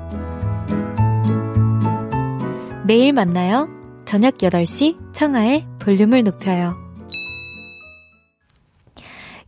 [2.85, 3.67] 매일 만나요.
[4.05, 6.77] 저녁 8시 청하의 볼륨을 높여요.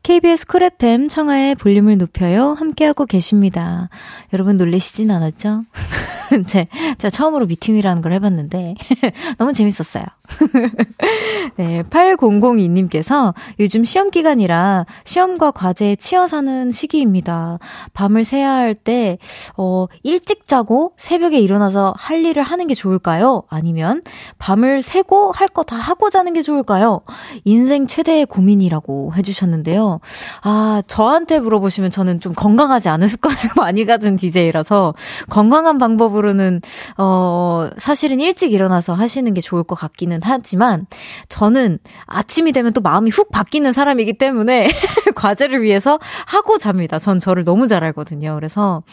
[0.02, 2.54] KBS Cool FM 청하의 볼륨을 높여요.
[2.54, 3.90] 함께하고 계십니다.
[4.34, 5.62] 여러분 놀라시진 않았죠?
[6.48, 8.74] 제, 제가 처음으로 미팅이라는 걸 해봤는데,
[9.38, 10.04] 너무 재밌었어요.
[11.58, 17.60] 네, 8002님께서 요즘 시험 기간이라 시험과 과제에 치여 사는 시기입니다.
[17.94, 19.18] 밤을 새야 할 때,
[19.58, 23.44] 어, 일찍 자고 새벽에 일어나서 할 일을 하는 게 좋을까요?
[23.50, 24.02] 아니면
[24.40, 27.02] 밤을 새고 할 거 다 하고 자는 게 좋을까요?
[27.46, 30.00] 인생 최대의 고민이라고 해주셨는데요.
[30.42, 34.94] 아, 저한테 물어보시면 저는 좀 건강하지 않은 습관을 많이 가진 DJ라서
[35.30, 36.62] 건강한 방법으로는,
[36.98, 40.86] 어, 사실은 일찍 일어나서 하시는 게 좋을 것 같기는 하지만
[41.30, 44.68] 저는 아침이 되면 또 마음이 훅 바뀌는 사람이기 때문에
[45.16, 47.00] 과제를 위해서 하고 잡니다.
[47.00, 48.36] 전 저를 너무 잘 알거든요.
[48.36, 48.84] 그래서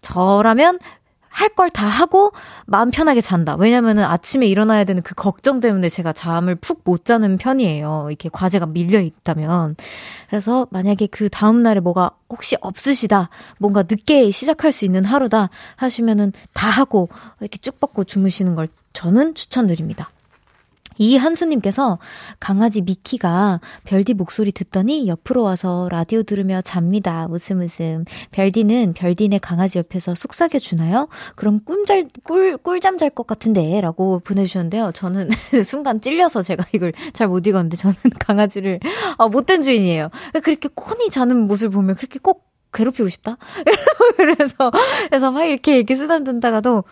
[0.00, 0.78] 저라면
[1.38, 2.32] 할걸 다 하고
[2.66, 3.54] 마음 편하게 잔다.
[3.54, 8.06] 왜냐면은 아침에 일어나야 되는 그 걱정 때문에 제가 잠을 푹 못 자는 편이에요.
[8.08, 9.76] 이렇게 과제가 밀려 있다면.
[10.28, 16.68] 그래서 만약에 그 다음날에 뭐가 혹시 없으시다, 뭔가 늦게 시작할 수 있는 하루다 하시면은 다
[16.68, 17.08] 하고
[17.40, 20.10] 이렇게 쭉 뻗고 주무시는 걸 저는 추천드립니다.
[20.98, 21.98] 이한수님께서
[22.40, 27.26] 강아지 미키가 별디 목소리 듣더니 옆으로 와서 라디오 들으며 잡니다.
[27.30, 28.04] 웃음 웃음.
[28.32, 31.08] 별디는 별디네 강아지 옆에서 속삭여 주나요?
[31.36, 33.80] 그럼 꿀잘, 꿀, 꿀잠 잘 것 같은데.
[33.80, 34.92] 라고 보내주셨는데요.
[34.92, 35.28] 저는
[35.64, 38.80] 순간 찔려서 제가 이걸 잘 못 읽었는데 저는 강아지를,
[39.18, 40.08] 아, 못된 주인이에요.
[40.42, 43.36] 그렇게 콘이 자는 모습을 보면 그렇게 꼭 괴롭히고 싶다?
[44.16, 44.70] 그래서,
[45.08, 46.84] 그래서 막 이렇게 이렇게 쓰담든다가도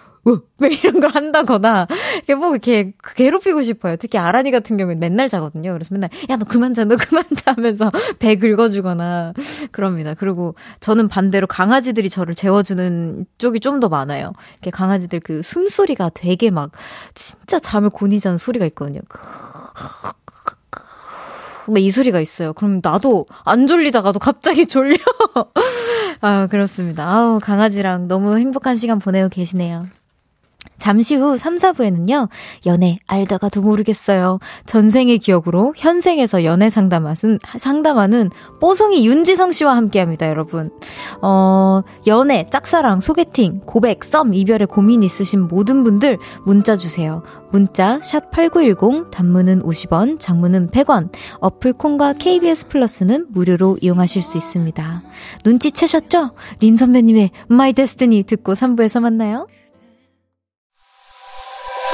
[0.58, 1.86] 왜 이런 걸 한다거나,
[2.16, 3.96] 이렇게 뭐 이렇게 괴롭히고 싶어요.
[3.96, 5.72] 특히 아란이 같은 경우는 맨날 자거든요.
[5.72, 9.34] 그래서 맨날, 야, 너 그만 자, 너 그만 자 하면서 배 긁어주거나
[9.70, 10.14] 그럽니다.
[10.14, 14.32] 그리고 저는 반대로 강아지들이 저를 재워주는 쪽이 좀 더 많아요.
[14.54, 16.70] 이렇게 강아지들 그 숨소리가 되게 막,
[17.14, 19.00] 진짜 잠을 고니 자는 소리가 있거든요.
[21.76, 22.52] 이 소리가 있어요.
[22.52, 24.96] 그럼 나도 안 졸리다가도 갑자기 졸려.
[26.20, 27.06] 아, 그렇습니다.
[27.08, 29.82] 아우, 강아지랑 너무 행복한 시간 보내고 계시네요.
[30.78, 32.28] 잠시 후 3, 4부에는요,
[32.66, 34.38] 연애 알다가도 모르겠어요.
[34.66, 40.70] 전생의 기억으로 현생에서 연애 상담하는, 상담하는 뽀송이 윤지성 씨와 함께 합니다, 여러분.
[41.22, 47.22] 어, 연애, 짝사랑, 소개팅, 고백, 썸, 이별에 고민 있으신 모든 분들 문자 주세요.
[47.50, 51.10] 문자, 샵8910, 단문은 50원, 장문은 100원,
[51.40, 55.02] 어플 콩과 KBS 플러스는 무료로 이용하실 수 있습니다.
[55.44, 56.32] 눈치채셨죠?
[56.60, 59.46] 린 선배님의 My Destiny 듣고 3부에서 만나요.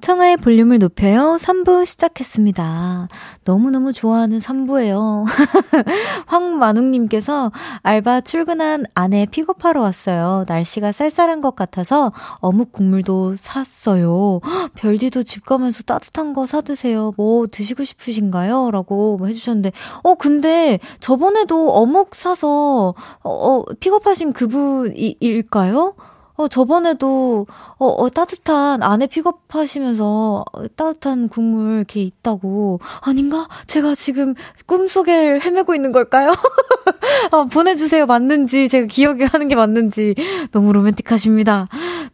[0.00, 1.36] 청하의 볼륨을 높여요.
[1.40, 3.08] 3부 시작했습니다.
[3.44, 5.24] 너무너무 좋아하는 3부예요.
[6.26, 7.50] 황만웅님께서
[7.82, 10.44] 알바 출근한 아내 픽업하러 왔어요.
[10.46, 14.40] 날씨가 쌀쌀한 것 같아서 어묵 국물도 샀어요.
[14.74, 17.12] 별디도 집 가면서 따뜻한 거 사드세요.
[17.16, 18.70] 뭐 드시고 싶으신가요?
[18.70, 25.94] 라고 해주셨는데, 어, 근데 저번에도 어묵 사서, 어, 어 픽업하신 그분일까요?
[26.38, 27.48] 어, 저번에도,
[27.78, 30.44] 어, 어, 따뜻한, 안에 픽업하시면서
[30.76, 32.78] 따뜻한 국물 이렇게 있다고.
[33.00, 33.48] 아닌가?
[33.66, 34.34] 제가 지금
[34.66, 36.30] 꿈속에 헤매고 있는 걸까요?
[37.32, 38.06] 어, 보내주세요.
[38.06, 40.14] 맞는지, 제가 기억이 하는 게 맞는지.
[40.52, 41.66] 너무 로맨틱하십니다.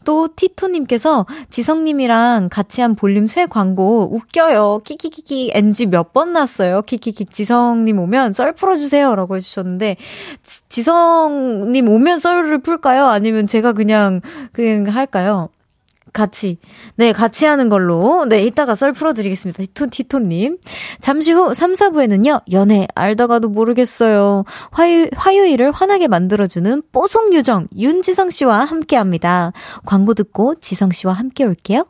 [0.07, 4.81] 또, 티토님께서 지성님이랑 같이 한 볼륨 새 광고 웃겨요.
[4.85, 6.81] 키키키키 NG 몇 번 났어요.
[6.83, 9.15] 키키키 지성님 오면 썰 풀어주세요.
[9.17, 9.97] 라고 해주셨는데,
[10.43, 13.05] 지, 성님 오면 썰을 풀까요?
[13.07, 14.14] 아니면 제가 그냥
[14.53, 15.49] 그냥, 그냥 할까요?
[16.15, 16.59] 같이.
[16.95, 18.25] 네, 같이 하는 걸로.
[18.27, 19.63] 네, 이따가 썰 풀어드리겠습니다.
[19.65, 20.59] 티토, 티토님.
[21.01, 24.45] 잠시 후 3, 4부에는요, 연애 알다가도 모르겠어요.
[24.71, 29.53] 화요, 화요일을 환하게 만들어주는 뽀송유정 윤지성 씨와 함께 합니다.
[29.85, 31.85] 광고 듣고 지성 씨와 함께 올게요.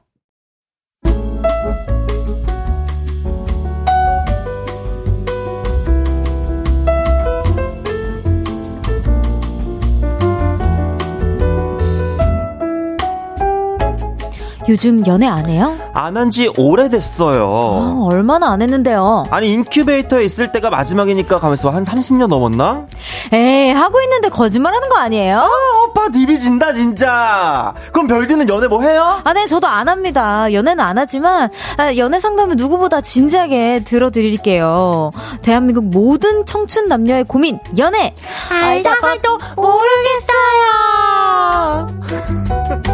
[14.68, 15.76] 요즘 연애 안 해요?
[15.92, 17.44] 안 한 지 오래됐어요.
[17.46, 19.24] 어, 얼마나 안 했는데요?
[19.30, 22.86] 아니, 인큐베이터에 있을 때가 마지막이니까 가면서 한 30년 넘었나?
[23.32, 25.38] 에이, 하고 있는데 거짓말 하는 거 아니에요?
[25.40, 25.48] 아,
[25.86, 27.74] 오빠 디비 진다, 진짜.
[27.92, 29.20] 그럼 별디는 연애 뭐 해요?
[29.22, 30.50] 아, 네, 저도 안 합니다.
[30.52, 35.10] 연애는 안 하지만, 아, 연애 상담을 누구보다 진지하게 들어드릴게요.
[35.42, 38.14] 대한민국 모든 청춘 남녀의 고민, 연애!
[38.50, 39.84] 알다가도 모르겠어요!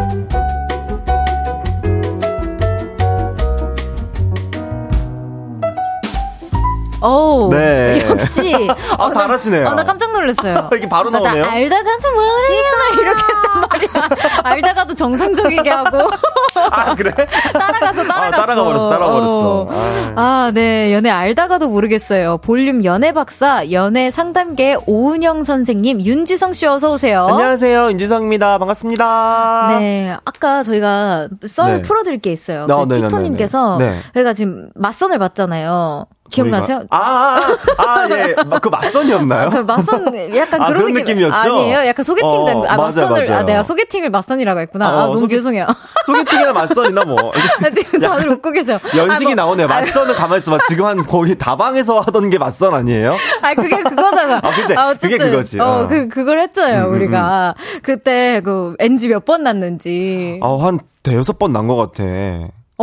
[7.01, 8.05] 오, 네.
[8.09, 8.67] 역시.
[8.97, 9.67] 아, 잘하시네요.
[9.67, 10.69] 어, 나 깜짝 놀랐어요.
[10.75, 11.43] 이게 바로 나, 나오네요.
[11.43, 14.09] 나 알다가도 모르겠나 이렇게 했단 말이야.
[14.43, 16.09] 알다가도 정상적이게 하고.
[16.71, 17.11] 아, 그래?
[17.53, 18.13] 따라가서 따라갔어.
[18.13, 19.61] 아, 따라가 버렸어, 따라가 버렸어.
[19.61, 20.13] 어.
[20.15, 20.93] 아, 네.
[20.93, 22.37] 연애 알다가도 모르겠어요.
[22.39, 27.25] 볼륨 연애 박사, 연애 상담계 오은영 선생님, 윤지성 씨 어서 오세요.
[27.25, 27.89] 안녕하세요.
[27.91, 28.57] 인지성입니다.
[28.59, 29.77] 반갑습니다.
[29.79, 30.15] 네.
[30.25, 31.81] 아까 저희가 썰 네.
[31.81, 32.63] 풀어 드릴 게 있어요.
[32.63, 33.07] 어, 그 네네네네.
[33.07, 33.99] 티토 님께서 네.
[34.13, 36.05] 저희가 지금 맞선을 봤잖아요.
[36.31, 36.79] 기억나세요?
[36.79, 37.41] 저희가- 아,
[37.77, 38.35] 아, 아, 예.
[38.61, 39.47] 그 맞선이었나요?
[39.47, 41.35] 아, 그 맞선 약간 아, 그런, 그런 느낌 느낌이었죠?
[41.35, 41.85] 아니에요?
[41.87, 43.45] 약간 소개팅 어, 장 아, 맞아요, 맞선을 아 맞아요.
[43.45, 44.85] 내가 소개팅을 맞선이라고 했구나.
[44.87, 45.67] 아, 아, 어, 너무 소개- 죄송해요.
[46.05, 47.31] 소개팅이나 맞선이나 뭐.
[47.63, 48.79] 아, 지금 다들 웃고 계세요.
[48.95, 49.65] 연식이 아, 뭐, 나오네요.
[49.67, 50.57] 아, 맞선은 가만히 있어 봐.
[50.67, 53.15] 지금 한 거기 다방에서 하던 게 맞선 아니에요?
[53.41, 54.39] 아, 그게 그거잖아.
[54.43, 54.75] 아, 그치?
[55.01, 55.59] 그게 그거지.
[55.59, 55.87] 어, 어.
[55.87, 57.55] 그, 그걸 했잖아요, 음, 음, 우리가.
[57.83, 60.39] 그때 그 NG 몇 번 났는지.
[60.41, 62.03] 아, 한 대여섯 번 난 것 같아.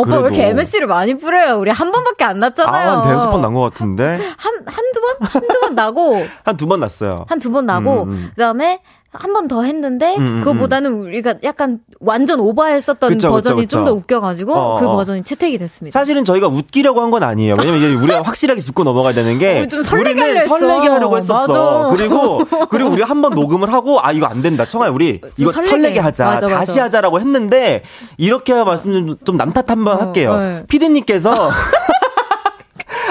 [0.00, 0.48] 오빠 왜 이렇게.
[0.48, 1.58] MSC를 많이 뿌려요?
[1.58, 2.90] 우리 한 번밖에 안 났잖아요.
[2.90, 4.04] 아, 한 대여섯 번 난 것 같은데?
[4.36, 5.16] 한, 한두 번?
[5.28, 7.24] 한두 번 나고, 한 두 번 났어요.
[7.28, 8.30] 한 두 번 나고, 음, 음.
[8.34, 8.80] 그 다음에
[9.20, 13.92] 한 번 더 했는데, 음, 음, 그거보다는 우리가 약간 완전 오버했었던 그쵸, 버전이 좀 더.
[13.92, 14.96] 웃겨가지고, 어, 그 어.
[14.96, 15.98] 버전이 채택이 됐습니다.
[15.98, 17.54] 사실은 저희가 웃기려고 한 건 아니에요.
[17.58, 20.58] 왜냐면 이게 우리가 확실하게 짚고 넘어가야 되는 게 우리 좀 설레게 하려 우리는 했어.
[20.58, 21.46] 설레게 하려고 했었어.
[21.88, 21.96] 맞아.
[21.96, 22.38] 그리고
[22.70, 24.64] 그리고 우리 한 번 녹음을 하고 아 이거 안 된다.
[24.66, 25.70] 청아야 우리 이거 설레게.
[25.70, 26.24] 설레게, 하자.
[26.26, 26.58] 맞아, 맞아.
[26.58, 27.82] 다시 하자라고 했는데
[28.18, 30.36] 이렇게 말씀 좀, 좀 남탓 한번 어, 할게요.
[30.36, 30.62] 네.
[30.68, 31.32] 피디님께서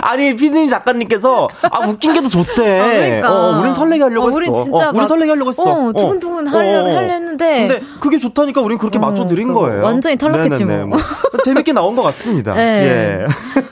[0.08, 2.80] 아니 피디님 작가님께서 아 웃긴 게 더 좋대.
[2.80, 3.32] 아, 그러니까.
[3.32, 4.38] 어, 우린 설레게 하려고 어, 했어.
[4.38, 5.64] 우린 진짜 어, 막- 설레게 하려고 했어.
[5.64, 6.96] 어, 두근두근 하려, 어, 어.
[6.98, 7.68] 하려 했는데.
[7.68, 9.84] 근데 그게 좋다니까 우린 그렇게 어, 맞춰 드린 그거 거예요.
[9.84, 10.86] 완전히 탈락했지 네네네.
[10.86, 10.98] 뭐.
[11.44, 12.54] 재밌게 나온 것 같습니다.
[12.54, 12.62] 네.
[13.26, 13.26] 예.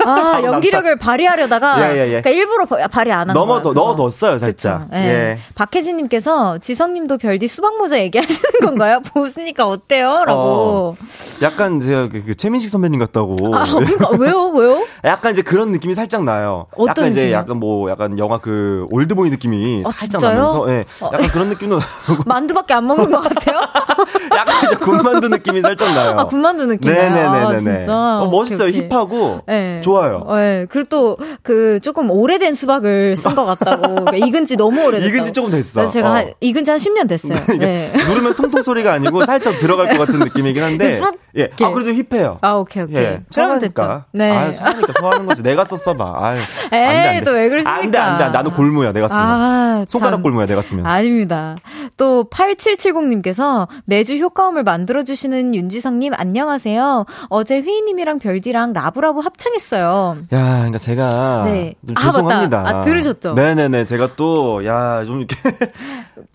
[0.06, 2.22] 아, 연기력을 발휘하려다가 예, 예, 예.
[2.22, 3.34] 그러니까 일부러 바- 발휘 안 한.
[3.34, 3.74] 넘어 그거.
[3.74, 4.88] 넣어뒀어요 살짝.
[4.90, 4.90] 그쵸.
[4.94, 5.06] 예.
[5.06, 5.40] 예.
[5.56, 9.02] 박혜진님께서 지성님도 별디 수박 모자 얘기하시는 건가요?
[9.14, 10.96] 보시니까 어때요?라고.
[11.42, 13.36] 약간 제가 그, 그 최민식 선배님 같다고.
[13.56, 14.45] 아, 그러니까 왜요?
[14.56, 14.86] 왜요?
[15.04, 16.68] 약간 이제 그런 느낌이 살짝 나요.
[16.76, 17.38] 어떤 약간 이제 느낌이요?
[17.38, 20.36] 약간 뭐 약간 영화 그 올드보이 느낌이 어, 살짝 진짜요?
[20.38, 20.86] 나면서 예.
[21.02, 21.10] 어.
[21.14, 21.80] 약간 그런 느낌도
[22.26, 23.60] 만두밖에 안 먹는 것 같아요?
[24.36, 26.16] 약간 이제 군만두 느낌이 살짝 나요.
[26.18, 26.66] 아, 군만두.
[26.66, 27.28] 네네네네네.
[27.28, 27.94] 아, 진짜.
[28.22, 28.70] 어, 멋있어요.
[28.70, 28.90] 오케이, 오케이.
[28.90, 29.82] 힙하고 네.
[29.84, 30.26] 좋아요.
[30.30, 30.66] 네.
[30.70, 33.82] 그리고 또, 그, 조금 오래된 수박을 쓴 것 같다고.
[34.06, 35.08] 그러니까 익은 지 너무 오래됐다고.
[35.10, 35.80] 익은 지 조금 됐어.
[35.82, 36.14] 그래서 제가 어.
[36.14, 37.40] 한, 익은 지 한 10년 됐어요.
[37.60, 37.94] 네.
[38.08, 40.92] 누르면 통통 소리가 아니고 살짝 들어갈 것 같은 느낌이긴 한데.
[40.92, 41.50] 쑥 예.
[41.62, 42.38] 아 그래도 힙해요.
[42.42, 42.98] 아, 오케이, 오케이.
[42.98, 43.22] 예.
[43.34, 44.04] 그러면 됐죠.
[44.14, 44.32] 네.
[44.32, 45.44] 아 유, 청하니까 소화하는 거지.
[45.44, 46.16] 내가 썼어봐.
[46.20, 46.40] 아유.
[46.72, 47.22] 에이.
[47.24, 47.82] 또 왜 그러십니까?
[47.84, 48.30] 안 돼, 안 돼.
[48.30, 49.24] 나는 골무야, 내가 쓰면.
[49.24, 50.24] 아, 손가락 참.
[50.24, 50.86] 골무야, 내가 쓰면.
[50.86, 51.56] 아닙니다.
[51.98, 57.06] 또 8770님께서 매주 효과음을 만들어주시는 윤지성님 안녕하세요.
[57.30, 60.18] 어제 휘인님이랑 별디랑 라브라브 합창했어요.
[60.34, 61.76] 야, 그러니까 제가 네.
[61.86, 62.62] 좀 아, 죄송합니다.
[62.62, 62.78] 맞다.
[62.80, 63.34] 아, 들으셨죠?
[63.34, 63.86] 네네네.
[63.86, 65.36] 제가 또, 야, 좀 이렇게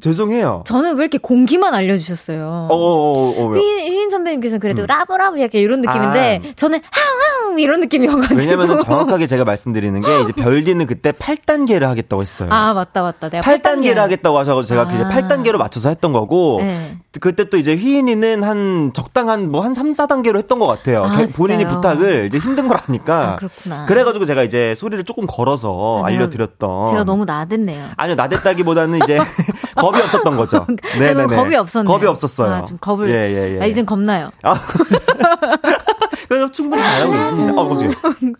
[0.01, 0.64] 죄송해요.
[0.66, 2.68] 저는 왜 이렇게 공기만 알려주셨어요?
[2.70, 3.59] 어, 어, 어, 어, 왜?
[3.61, 8.41] 휘인, 휘인 선배님께서는 그래도 라브라브 약간 이런 느낌인데 저는 하웅 이런 느낌 이어가지고.
[8.41, 12.49] 왜냐면은 정확하게 제가 말씀드리는 게 이제 별디는 그때 8단계를 하겠다고 했어요.
[12.53, 13.29] 아 맞다 맞다.
[13.29, 14.87] 내가 8단계를 하겠다고 하셔서 제가 아.
[14.87, 16.97] 그게 8단계로 맞춰서 했던 거고 네.
[17.18, 21.03] 그때 또 이제 휘인이는 한 적당한 뭐 한 3, 4단계로 했던 것 같아요.
[21.05, 21.66] 아, 걔 본인이?
[21.66, 23.85] 부탁을 이제 힘든 걸 아니까 아, 그렇구나.
[23.87, 27.88] 그래가지고 제가 이제 소리를 조금 걸어서 아, 알려드렸던 제가 너무 나댔네요.
[27.96, 29.18] 아니요 나댔다기보다는 이제
[29.75, 30.66] 겁이 없었던 거죠.
[31.01, 31.92] 네, 너무 겁이 없었네요.
[31.92, 32.55] 겁이 없었어요.
[32.55, 33.11] 아, 좀 겁을.
[33.11, 33.61] 예, 예, 예.
[33.61, 34.31] 아, 이젠 겁나요.
[34.44, 34.61] 아,
[36.29, 37.61] 그래서 충분히 잘하고 있습니다.
[37.61, 37.94] 어, 깜짝이야.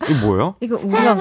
[0.09, 0.55] 이거 뭐예요?
[0.61, 1.17] 이거 우리가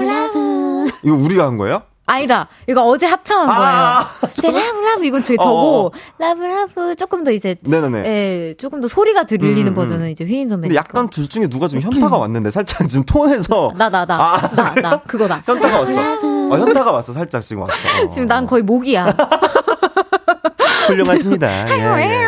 [1.03, 1.83] 이거 우리가 한 거예요?
[2.11, 2.49] 아니다.
[2.69, 3.61] 이거 어제 합창한 거예요.
[3.63, 4.07] 아,
[4.37, 5.91] 이제 라브 라브 이건 제 어, 저고 어.
[6.19, 8.03] 라브 라브 조금 더 이제 네네네.
[8.05, 9.75] 예, 조금 더 소리가 들리는 음, 음.
[9.75, 10.49] 버전은 이제 휘인.
[10.49, 14.75] 근데 약간 둘 중에 누가 좀 현타가 왔는데 살짝 지금 톤에서 나 나나 아, 나
[14.75, 15.43] 나 그거다.
[15.47, 15.93] 현타가 왔어.
[15.93, 17.13] 어, 현타가 왔어.
[17.13, 17.73] 살짝 지금 왔어.
[18.07, 18.11] 어.
[18.11, 19.15] 지금 난 거의 목이야.
[20.89, 21.49] 훌륭하십니다.
[21.71, 22.25] 예, 예.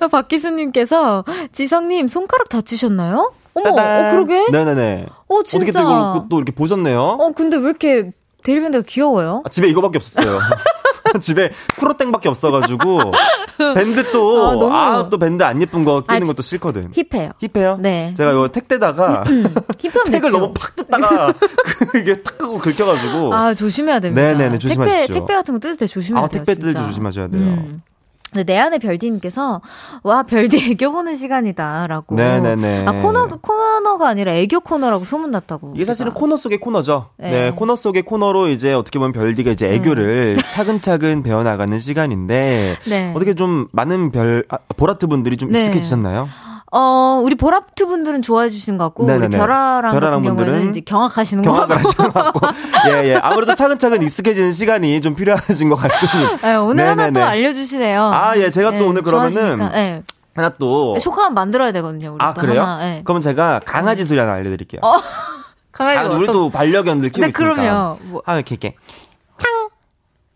[0.00, 3.32] 아, 박기수님께서 지성님 손가락 다치셨나요?
[3.54, 4.06] 어머, 따단.
[4.06, 4.46] 어 그러게?
[4.50, 5.06] 네네네.
[5.28, 5.64] 어 진짜.
[5.64, 7.00] 어떻게 또 또 이렇게 보셨네요?
[7.00, 8.12] 어 근데 왜 이렇게
[8.42, 9.42] 데일밴드가 귀여워요?
[9.44, 10.38] 아, 집에 이거밖에 없었어요.
[11.20, 13.10] 집에 프로땡밖에 없어가지고
[13.74, 16.92] 밴드 또 아, 아또 밴드 안 예쁜 거 끼는 아, 것도 싫거든.
[16.92, 17.32] 힙해요.
[17.40, 17.78] 힙해요?
[17.80, 18.14] 네.
[18.16, 19.24] 제가 이거 택대다가
[19.78, 20.38] 힙하면 택을 됐죠.
[20.38, 21.32] 너무 팍 뜯다가
[21.92, 24.22] 그게 탁 하고 긁혀가지고 아 조심해야 됩니다.
[24.22, 24.98] 네네네, 조심하십시오.
[25.06, 26.44] 택배 택배 같은 거 뜯을 때 조심해야 아, 돼요.
[26.44, 26.80] 택배 뜯을 때.
[26.86, 27.40] 조심하셔야 돼요.
[27.42, 27.82] 음.
[28.46, 29.60] 내 안에 별디님께서
[30.02, 32.14] 와 별디 애교 보는 시간이다라고.
[32.14, 32.84] 네네네.
[32.86, 35.72] 아 코너 코너가 아니라 애교 코너라고 소문났다고.
[35.74, 37.10] 이게 사실은 코너 속의 코너죠.
[37.18, 37.30] 네.
[37.30, 37.50] 네.
[37.50, 43.12] 코너 속의 코너로 이제 어떻게 보면 별디가 이제 애교를 차근차근 배워나가는 시간인데 네.
[43.14, 45.60] 어떻게 좀 많은 별 아, 보라트 분들이 좀 네.
[45.60, 46.28] 익숙해지셨나요?
[46.72, 49.36] 어 우리 보라트 분들은 좋아해 주시는 것 같고 우리 네네네.
[49.36, 52.12] 별아랑 별아랑 같은 경우에는 분들은 이제 경악하시는 것 같고.
[52.12, 52.40] 같고
[52.90, 56.36] 예 예 아무래도 차근차근 익숙해지는 시간이 좀 필요하신 것 같습니다.
[56.46, 57.20] 네, 오늘 하나 네네네.
[57.20, 58.02] 또 알려주시네요.
[58.14, 60.02] 아, 예, 제가 또 오늘 그러면은 네.
[60.34, 62.12] 하나 또 쇼카만 만들어야 되거든요.
[62.14, 62.62] 우리 아또 그래요?
[62.62, 62.78] 하나.
[62.78, 63.02] 네.
[63.04, 64.80] 그러면 제가 강아지 소리 하나 알려드릴게요.
[64.84, 64.92] 어,
[65.72, 67.54] 강아지 아, 우리 또 반려견들 키우고 네, 있으니까.
[67.54, 67.98] 그럼요.
[68.02, 68.76] 뭐- 아 이렇게 이렇게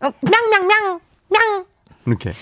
[0.01, 0.99] 어, 냥냥 냥
[1.31, 1.65] 냥
[2.05, 2.33] 이렇게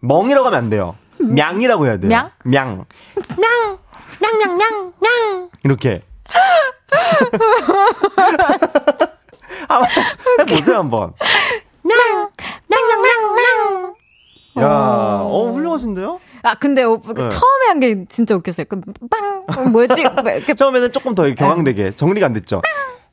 [0.00, 0.96] 멍이라고 하면 안 돼요.
[1.20, 2.08] 냥이라고 해야 돼요.
[2.08, 2.30] 냥?
[2.44, 2.84] 냥.
[3.38, 3.78] 냥
[4.20, 5.50] 냥냥냥 냥.
[5.64, 6.02] 이렇게.
[9.68, 9.88] 한번
[10.40, 11.12] 해보세요 한번.
[11.84, 12.30] 냥
[12.68, 13.02] 냥냥
[13.36, 13.92] 냥.
[14.58, 16.20] 야, 어 훌륭하신데요?
[16.42, 17.28] 아 근데 오, 네.
[17.28, 18.66] 처음에 한 게 진짜 웃겼어요.
[18.68, 19.44] 그 빵.
[19.48, 20.02] 어, 뭐였지?
[20.08, 22.62] 뭐 이렇게 처음에는 조금 더 경황되게 정리가 안 됐죠.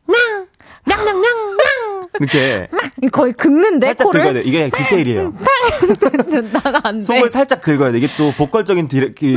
[0.07, 0.47] 냥
[0.85, 1.36] 냥 냥 냥.
[2.19, 2.67] 이렇게
[3.11, 4.43] 거의 긁는데 살짝 긁어야 코를.
[4.43, 4.49] 돼.
[4.49, 5.33] 이게 디테일이에요.
[6.63, 7.01] 나는 안 돼.
[7.01, 7.97] 속을 살짝 긁어야 돼.
[7.99, 9.35] 이게 또 복걸적인 디레, 그,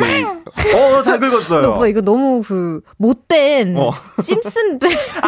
[0.76, 1.60] 어, 잘 긁었어요.
[1.62, 3.92] 너뭐 이거 너무 그 못된 어.
[4.22, 4.78] 심슨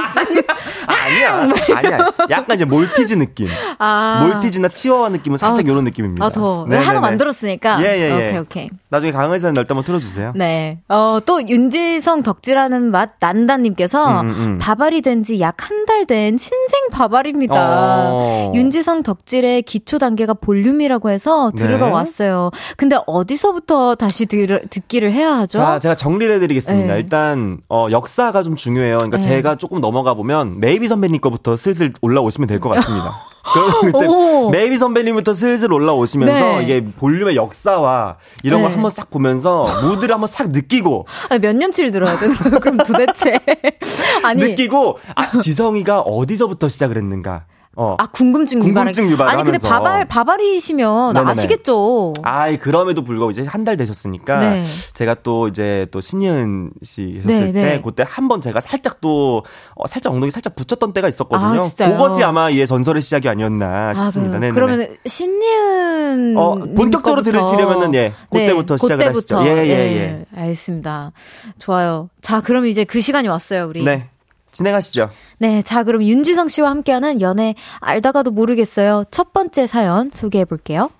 [0.86, 1.48] 아니야.
[1.76, 1.98] 아니야.
[2.30, 3.48] 약간 이제 몰티즈 느낌.
[3.78, 4.26] 아.
[4.26, 6.24] 몰티즈나 치와와 느낌은 살짝 아, 이런 느낌입니다.
[6.24, 6.64] 아, 더.
[6.68, 6.86] 네네네.
[6.86, 7.82] 하나 만들었으니까.
[7.84, 8.12] 예, 예, 예.
[8.28, 8.68] 오케이, 오케이.
[8.88, 10.32] 나중에 강의사는 널때 한번 틀어 주세요.
[10.34, 10.78] 네.
[10.88, 14.59] 어, 또 윤지성 덕질하는 맛 난다 님께서 음, 음, 음.
[14.61, 17.41] 바발이 된 지 약 한 달 된 신생 바발입니다.
[17.51, 18.53] 어.
[18.55, 21.93] 윤지성 덕질의 기초 단계가 볼륨이라고 해서 들으러 네.
[21.93, 22.51] 왔어요.
[22.76, 25.59] 근데 어디서부터 다시 들, 듣기를 해야 하죠?
[25.59, 26.95] 자, 제가 정리를 해드리겠습니다.
[26.95, 27.01] 네.
[27.01, 28.99] 일단, 어, 역사가 좀 중요해요.
[28.99, 29.22] 그러니까 네.
[29.28, 33.11] 제가 조금 넘어가 보면, 메이비 선배님 거부터 슬슬 올라오시면 될 것 같습니다.
[33.43, 33.74] 그러면
[34.09, 34.51] 오.
[34.51, 36.62] 그때 메이비 선배님부터 슬슬 올라오시면서, 네.
[36.62, 38.74] 이게 볼륨의 역사와 이런 걸 네.
[38.74, 42.26] 한번 싹 보면서, 무드를 한번 싹 느끼고, 아니, 몇 년치를 들어야 돼?
[42.61, 43.38] 그럼 도대체.
[44.24, 44.43] 아니.
[44.43, 47.47] 느끼고, 아, 지성이가 어디서부터 시작을 했는가.
[47.74, 47.94] 어.
[47.98, 48.84] 아, 궁금증 유발.
[48.84, 49.58] 궁금증 유발을 아니, 근데.
[49.66, 51.30] 바발, 바발이시면 네네네.
[51.30, 52.12] 아시겠죠?
[52.22, 54.64] 아이, 그럼에도 불구하고 이제 한 달 되셨으니까, 네.
[54.92, 57.80] 제가 또 이제 또 신예은 씨 네, 때, 네.
[57.82, 59.44] 그때 한 번 제가 살짝 또,
[59.74, 61.60] 어, 살짝 엉덩이 살짝 붙였던 때가 있었거든요.
[61.60, 61.92] 아, 진짜요?
[61.92, 64.36] 그것이 아마 이 전설의 시작이 아니었나 싶습니다.
[64.36, 64.52] 아, 네네네.
[64.54, 67.22] 그러면 신예은 어, 본격적으로.
[67.22, 69.38] 들으시려면은, 예, 그때부터 시작을 그때부터.
[69.40, 69.50] 하시죠.
[69.50, 70.24] 예, 예, 예.
[70.36, 71.12] 알겠습니다.
[71.58, 72.10] 좋아요.
[72.20, 73.84] 자, 그럼 이제 그 시간이 왔어요, 우리.
[73.84, 74.08] 네.
[74.53, 75.11] 진행하시죠.
[75.38, 79.05] 네, 자, 그럼 윤지성 씨와 함께하는 연애 알다가도 모르겠어요.
[79.11, 80.90] 첫 번째 사연 소개해 볼게요.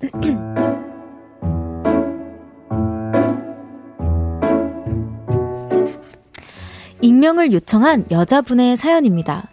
[7.00, 9.48] 익명을 요청한 여자분의 사연입니다.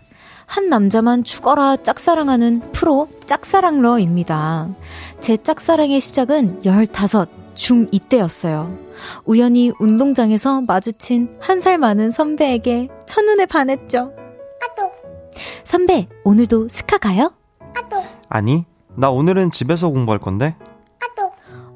[0.47, 4.69] 한 남자만 죽어라 짝사랑하는 프로 짝사랑러입니다.
[5.19, 8.77] 제 짝사랑의 시작은 15, 중2 때였어요.
[9.25, 14.13] 우연히 운동장에서 마주친 한 살 많은 선배에게 첫눈에 반했죠.
[15.63, 17.33] 선배, 오늘도 스카 가요?
[18.29, 20.55] 아니, 나 오늘은 집에서 공부할 건데.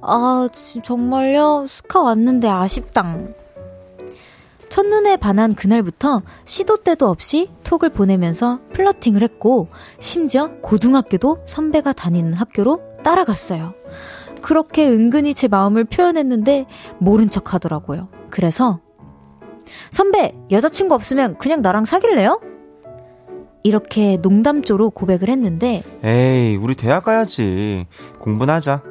[0.01, 1.65] 아, 지- 정말요?
[1.67, 3.33] 스카 왔는데 아쉽당.
[4.69, 9.67] 첫눈에 반한 그날부터 시도 때도 없이 톡을 보내면서 플러팅을 했고,
[9.99, 13.73] 심지어 고등학교도 선배가 다니는 학교로 따라갔어요.
[14.41, 16.65] 그렇게 은근히 제 마음을 표현했는데,
[16.99, 18.09] 모른 척 하더라고요.
[18.29, 18.79] 그래서,
[19.91, 22.41] 선배, 여자친구 없으면 그냥 나랑 사귈래요?
[23.63, 27.85] 이렇게 농담조로 고백을 했는데, 에이, 우리 대학 가야지.
[28.19, 28.81] 공부나 하자.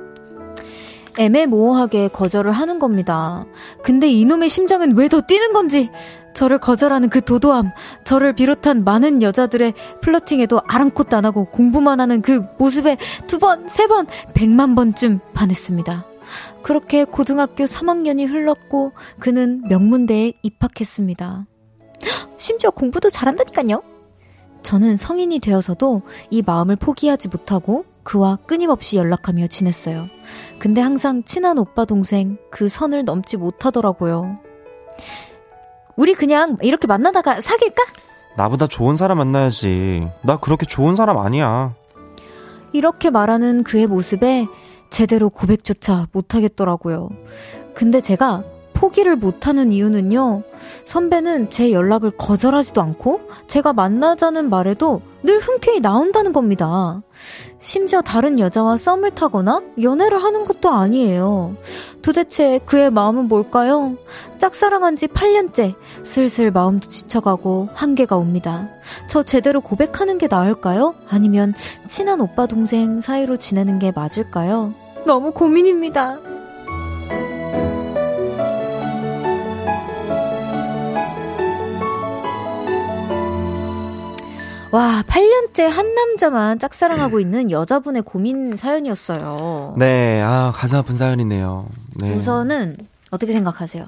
[1.19, 3.45] 애매모호하게 거절을 하는 겁니다.
[3.83, 5.91] 근데 이놈의 심장은 왜 더 뛰는 건지,
[6.35, 7.73] 저를 거절하는 그 도도함,
[8.05, 13.87] 저를 비롯한 많은 여자들의 플러팅에도 아랑곳도 안 하고 공부만 하는 그 모습에 두 번, 세
[13.87, 16.07] 번, 백만 번쯤 반했습니다.
[16.63, 21.47] 그렇게 고등학교 3학년이 흘렀고, 그는 명문대에 입학했습니다.
[22.05, 23.83] 헉, 심지어 공부도 잘한다니까요?
[24.63, 30.09] 저는 성인이 되어서도 이 마음을 포기하지 못하고 그와 끊임없이 연락하며 지냈어요.
[30.59, 34.39] 근데 항상 친한 오빠 동생 그 선을 넘지 못하더라고요.
[35.99, 37.83] 우리 그냥 이렇게 만나다가 사귈까?
[38.37, 40.09] 나보다 좋은 사람 만나야지.
[40.23, 41.75] 나 그렇게 좋은 사람 아니야.
[42.73, 44.47] 이렇게 말하는 그의 모습에
[44.91, 47.09] 제대로 고백조차 못하겠더라고요.
[47.75, 48.45] 근데 제가
[48.75, 50.45] 포기를 못하는 이유는요.
[50.85, 57.03] 선배는 제 연락을 거절하지도 않고 제가 만나자는 말에도 늘 흔쾌히 나온다는 겁니다.
[57.61, 61.57] 심지어 다른 여자와 썸을 타거나 연애를 하는 것도 아니에요.
[62.03, 63.97] 도대체 그의 마음은 뭘까요?
[64.39, 68.69] 짝사랑한 지 8년째 슬슬 마음도 지쳐가고 한계가 옵니다.
[69.09, 70.95] 저 제대로 고백하는 게 나을까요?
[71.09, 71.53] 아니면
[71.89, 74.73] 친한 오빠 동생 사이로 지내는 게 맞을까요?
[75.05, 76.19] 너무 고민입니다.
[84.71, 89.75] 와, 8년째 한 남자만 짝사랑하고 있는 여자분의 고민 사연이었어요.
[89.79, 91.67] 네, 아, 가슴 아픈 사연이네요.
[92.01, 92.15] 네.
[92.15, 92.77] 우선은
[93.11, 93.87] 어떻게 생각하세요?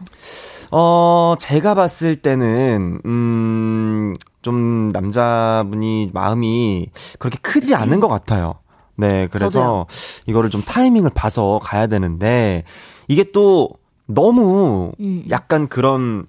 [0.71, 8.55] 어, 제가 봤을 때는, 음, 좀 남자분이 마음이 그렇게 크지 않은 것 같아요.
[8.97, 9.87] 네, 그래서 저도요.
[10.29, 12.65] 이거를 좀 타이밍을 봐서 가야 되는데,
[13.07, 13.69] 이게 또
[14.07, 15.25] 너무 음.
[15.29, 16.27] 약간 그런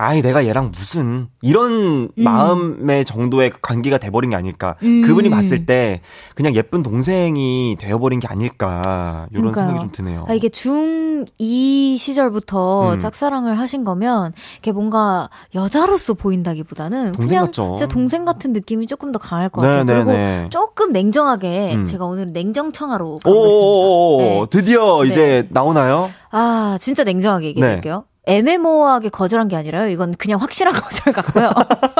[0.00, 2.10] 아이 내가 얘랑 무슨 이런 음.
[2.16, 5.02] 마음의 정도의 관계가 돼버린 게 아닐까 음.
[5.02, 6.00] 그분이 봤을 때
[6.34, 9.66] 그냥 예쁜 동생이 되어버린 게 아닐까 이런 그러니까요.
[9.66, 10.24] 생각이 좀 드네요.
[10.26, 12.98] 아, 이게 중2 시절부터 음.
[12.98, 17.74] 짝사랑을 하신 거면 이게 뭔가 여자로서 보인다기보다는 그냥 같죠.
[17.76, 19.84] 진짜 동생 같은 느낌이 조금 더 강할 것 같아요.
[19.84, 20.04] 네네네.
[20.04, 20.46] 그리고 네.
[20.48, 21.84] 조금 냉정하게 음.
[21.84, 24.24] 제가 오늘 냉정청하로 가고 있습니다.
[24.24, 24.46] 네.
[24.48, 25.08] 드디어 네.
[25.10, 26.08] 이제 나오나요?
[26.30, 28.04] 아 진짜 냉정하게 얘기해볼게요.
[28.06, 28.09] 네.
[28.26, 29.88] 애매모호하게 거절한 게 아니라요.
[29.88, 31.50] 이건 그냥 확실한 거절 같고요.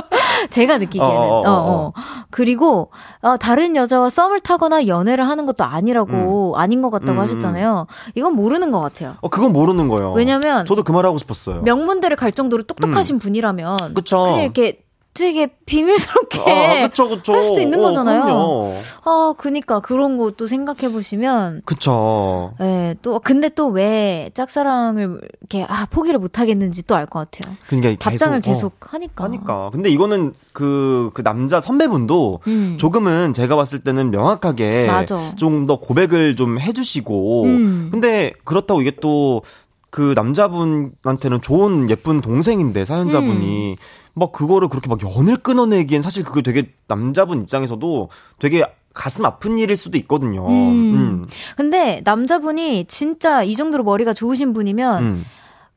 [0.51, 1.17] 제가 느끼기에는.
[1.17, 1.93] 어, 어, 어, 어.
[2.31, 2.91] 그리고
[3.23, 6.61] 어, 다른 여자와 썸을 타거나 연애를 하는 것도 아니라고 음.
[6.61, 7.23] 아닌 것 같다고 음, 음.
[7.23, 7.87] 하셨잖아요.
[8.15, 9.17] 이건 모르는 것 같아요.
[9.21, 10.13] 어, 그건 모르는 거예요.
[10.13, 11.63] 왜냐면 저도 그 말하고 싶었어요.
[11.63, 13.19] 명문대를 갈 정도로 똑똑하신 음.
[13.19, 14.25] 분이라면 그쵸.
[14.25, 14.83] 그냥 이렇게
[15.13, 17.33] 되게 비밀스럽게 아, 그쵸, 그쵸.
[17.33, 18.23] 할 수도 있는 어, 거잖아요.
[18.23, 18.75] 그럼요.
[19.05, 22.55] 아, 그니까 그런 것도 생각해 보시면 그쵸.
[22.61, 27.57] 예, 또 근데 또 왜 짝사랑을 이렇게 아, 포기를 못 하겠는지 또 알 것 같아요.
[27.67, 29.25] 그러니까 답장을 계속, 계속 어, 하니까.
[29.25, 29.71] 하니까.
[29.73, 32.77] 근데 이거는 그그 그 남자 선배분도 음.
[32.79, 34.89] 조금은 제가 봤을 때는 명확하게
[35.37, 37.89] 좀 더 고백을 좀해 주시고 음.
[37.93, 39.43] 근데 그렇다고 이게 또
[39.91, 43.77] 그 남자분한테는 좋은 예쁜 동생인데 사연자분이 음.
[44.21, 48.63] 막 그거를 그렇게 막 연을 끊어내기엔 사실 그게 되게 남자분 입장에서도 되게
[48.93, 50.47] 가슴 아픈 일일 수도 있거든요.
[50.47, 50.95] 음.
[50.95, 51.25] 음.
[51.57, 55.25] 근데 남자분이 진짜 이 정도로 머리가 좋으신 분이면 음.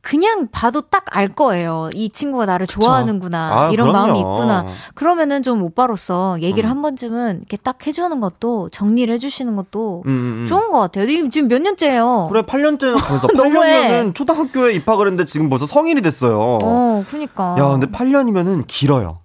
[0.04, 1.90] 그냥 봐도 딱 알 거예요.
[1.94, 2.82] 이 친구가 나를 그쵸.
[2.82, 3.38] 좋아하는구나.
[3.68, 4.08] 아, 이런 그럼요.
[4.08, 4.66] 마음이 있구나.
[4.96, 6.72] 그러면은 좀 오빠로서 얘기를 음.
[6.72, 10.48] 한 번쯤은 이렇게 딱 해주는 것도 정리를 해주시는 것도 음, 음, 음.
[10.48, 11.06] 좋은 것 같아요.
[11.30, 12.28] 지금 몇 년째예요?
[12.32, 16.58] 그래 8년째는 벌써 8년이면은 초등학교에 입학을 했는데 지금 벌써 성인이 됐어요.
[16.64, 17.56] 어, 그니까.
[17.60, 19.20] 야, 근데 8년이면은 길어요.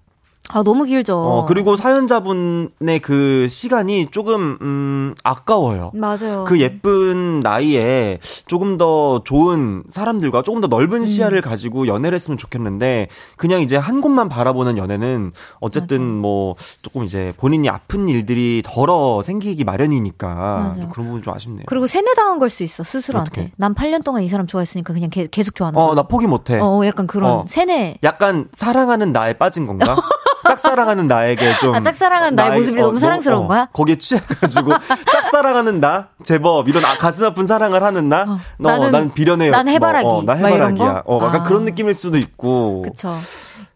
[0.51, 1.17] 아, 너무 길죠.
[1.19, 5.91] 어, 그리고 사연자분의 그 시간이 조금, 음, 아까워요.
[5.95, 6.45] 맞아요.
[6.47, 11.07] 그 예쁜 나이에 조금 더 좋은 사람들과 조금 더 넓은 음.
[11.07, 16.13] 시야를 가지고 연애를 했으면 좋겠는데, 그냥 이제 한 곳만 바라보는 연애는 어쨌든 맞아.
[16.21, 20.75] 뭐, 조금 이제 본인이 아픈 일들이 덜어 생기기 마련이니까.
[20.91, 21.65] 그런 부분 좀 아쉽네요.
[21.67, 23.43] 그리고 세뇌당한 걸 수 있어, 스스로한테.
[23.43, 23.53] 어떻게?
[23.57, 26.59] 난 8년 동안 이 사람 좋아했으니까 그냥 게, 계속 좋아하는 어, 나 포기 못 해.
[26.59, 27.45] 어, 약간 그런 어.
[27.47, 27.99] 세뇌.
[28.03, 29.95] 약간 사랑하는 나에 빠진 건가?
[30.49, 31.75] 짝사랑하는 나에게 좀.
[31.75, 33.69] 아, 짝사랑하는 나의, 나의 모습이 어, 너무 사랑스러운 어, 거야?
[33.73, 34.73] 거기에 취해가지고,
[35.13, 36.09] 짝사랑하는 나?
[36.23, 38.23] 제법, 이런 아, 가슴 아픈 사랑을 하는 나?
[38.23, 39.53] 어, 너, 나는, 난 비련해요.
[39.53, 40.05] 난 해바라기.
[40.05, 41.03] 뭐, 어, 나 해바라기야.
[41.07, 41.45] 어, 약간 아.
[41.45, 42.83] 그런 느낌일 수도 있고.
[42.83, 43.13] 그쵸.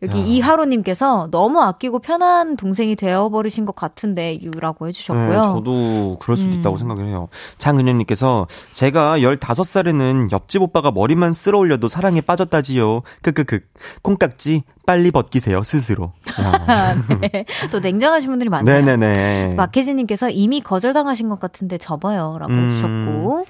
[0.02, 0.24] 여기 야.
[0.24, 5.28] 이하로님께서 너무 아끼고 편한 동생이 되어버리신 것 같은데 유라고 해주셨고요.
[5.28, 6.58] 네, 저도 그럴 수도 음.
[6.58, 7.28] 있다고 생각을 해요.
[7.58, 13.02] 장은영님께서 제가 15살에는 옆집 오빠가 머리만 쓸어 올려도 사랑에 빠졌다지요.
[13.22, 13.60] 크크크.
[14.02, 16.12] 콩깍지 빨리 벗기세요 스스로.
[17.20, 17.44] 네.
[17.70, 18.82] 또 냉정하신 분들이 많네요.
[18.82, 19.54] 네네네.
[19.54, 22.68] 마케지님께서 이미 거절당하신 것 같은데 접어요라고 음.
[22.68, 23.44] 해주셨고.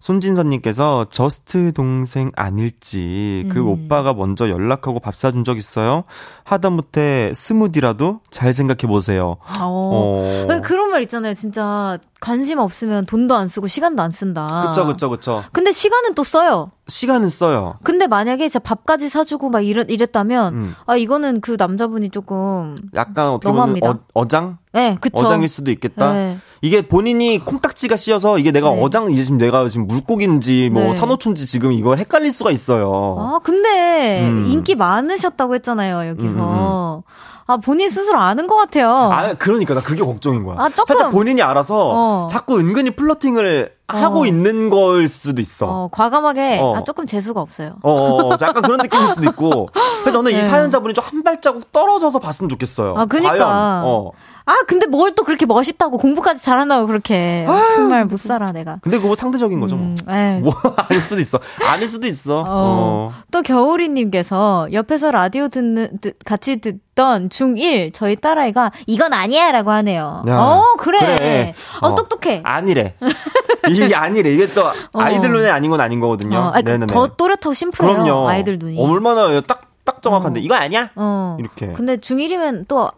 [0.00, 3.68] 손진선님께서 just 동생 아닐지 그 음.
[3.68, 6.04] 오빠가 먼저 연락하고 밥 사준 적 있어요?
[6.44, 9.36] 하다못해 스무디라도 잘 생각해 보세요.
[9.60, 10.46] 어.
[10.48, 10.60] 어.
[10.62, 11.34] 그런 말 있잖아요.
[11.34, 14.64] 진짜 관심 없으면 돈도 안 쓰고 시간도 안 쓴다.
[14.66, 15.42] 그쵸, 그쵸, 그쵸.
[15.52, 16.70] 근데 시간은 또 써요.
[16.86, 17.78] 시간은 써요.
[17.82, 20.74] 근데 만약에 진짜 밥까지 사주고 막 이랬, 이랬다면, 음.
[20.86, 22.76] 아, 이거는 그 남자분이 조금.
[22.94, 23.50] 약간 어떻게.
[23.52, 25.24] 보면 어, 장 네, 그쵸.
[25.24, 26.12] 어장일 수도 있겠다.
[26.12, 26.38] 네.
[26.60, 28.82] 이게 본인이 콩딱지가 씌어서 이게 내가 네.
[28.82, 30.92] 어장, 이제 지금 내가 지금 물고기인지 뭐 네.
[30.92, 33.16] 산호초인지 지금 이걸 헷갈릴 수가 있어요.
[33.18, 34.46] 아, 근데 음.
[34.48, 36.34] 인기 많으셨다고 했잖아요, 여기서.
[36.34, 37.02] 음, 음, 음.
[37.50, 38.90] 아, 본인 스스로 아는 것 같아요.
[38.90, 40.56] 아, 그러니까 나 그게 걱정인 거야.
[40.58, 40.84] 아, 조금.
[40.86, 42.28] 살짝 본인이 알아서 어.
[42.30, 44.26] 자꾸 은근히 플러팅을 하고 어.
[44.26, 45.66] 있는 걸 수도 있어.
[45.66, 46.76] 어, 과감하게 어.
[46.76, 47.76] 아 조금 재수가 없어요.
[47.82, 49.68] 어, 어, 어 약간 그런 느낌일 수도 있고.
[50.02, 50.40] 그래서 저는 네.
[50.40, 52.94] 이 사연자분이 좀 한 발자국 떨어져서 봤으면 좋겠어요.
[52.96, 53.30] 아, 그니까.
[53.32, 54.10] 과연, 어.
[54.50, 57.44] 아, 근데 뭘 또 그렇게 멋있다고 공부까지 잘한다고 그렇게.
[57.48, 58.78] 아, 정말 못 살아, 내가.
[58.82, 59.94] 근데 그거 상대적인 거죠, 뭐.
[60.08, 61.38] 음, 뭐, 아닐 수도 있어.
[61.64, 62.38] 아닐 수도 있어.
[62.38, 62.44] 어.
[62.46, 63.12] 어.
[63.30, 70.24] 또 겨울이님께서 옆에서 라디오 듣는, 듣, 같이 듣던 중1 저희 딸아이가 이건 아니야 라고 하네요.
[70.28, 70.98] 야, 어, 그래.
[71.00, 71.54] 그래.
[71.82, 72.40] 어, 어, 똑똑해.
[72.44, 72.94] 아니래.
[73.68, 74.32] 이게 아니래.
[74.32, 74.72] 이게 또 어.
[74.94, 76.38] 아이들 눈에 아닌 건 아닌 거거든요.
[76.38, 78.02] 어, 아니, 그 더 또렷하고 심플해요.
[78.04, 78.28] 그럼요.
[78.28, 78.80] 아이들 눈이.
[78.80, 80.40] 얼마나 딱, 딱 정확한데.
[80.40, 80.90] 이거 아니야?
[80.96, 81.36] 어.
[81.40, 81.72] 이렇게.
[81.72, 82.90] 근데 중1이면 또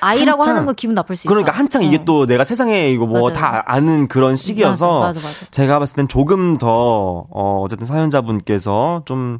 [0.00, 1.52] 아이라고 한창, 하는 거 기분 나쁠 수 그러니까 있어.
[1.52, 1.84] 그러니까 한창 어.
[1.86, 5.46] 이게 또 내가 세상에 이거 뭐 다 아는 그런 시기여서 맞아, 맞아, 맞아.
[5.50, 9.38] 제가 봤을 땐 조금 더 어, 어쨌든 사연자분께서 좀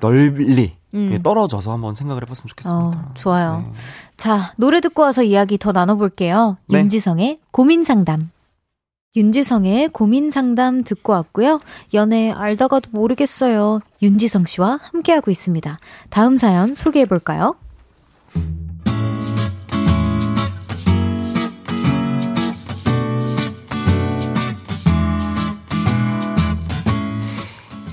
[0.00, 1.18] 널리 음.
[1.22, 2.78] 떨어져서 한번 생각을 해봤으면 좋겠습니다.
[2.98, 3.64] 어, 좋아요.
[3.66, 3.72] 네.
[4.16, 6.56] 자, 노래 듣고 와서 이야기 더 나눠볼게요.
[6.68, 6.78] 네.
[6.78, 8.30] 윤지성의 고민 상담.
[9.16, 11.60] 윤지성의 고민 상담 듣고 왔고요.
[11.94, 13.80] 연애 알다가도 모르겠어요.
[14.00, 15.78] 윤지성 씨와 함께하고 있습니다.
[16.10, 17.56] 다음 사연 소개해 볼까요?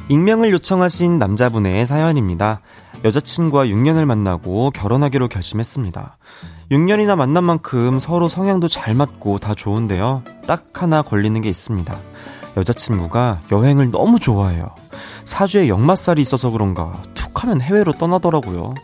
[0.08, 2.62] 익명을 요청하신 남자분의 사연입니다.
[3.04, 6.18] 여자친구와 6년을 만나고 결혼하기로 결심했습니다.
[6.72, 10.24] 6년이나 만난 만큼 서로 성향도 잘 맞고 다 좋은데요.
[10.46, 11.96] 딱 하나 걸리는 게 있습니다.
[12.58, 14.70] 여자친구가 여행을 너무 좋아해요.
[15.26, 18.76] 사주에 역마살이 있어서 그런가 툭 하면 해외로 떠나더라고요.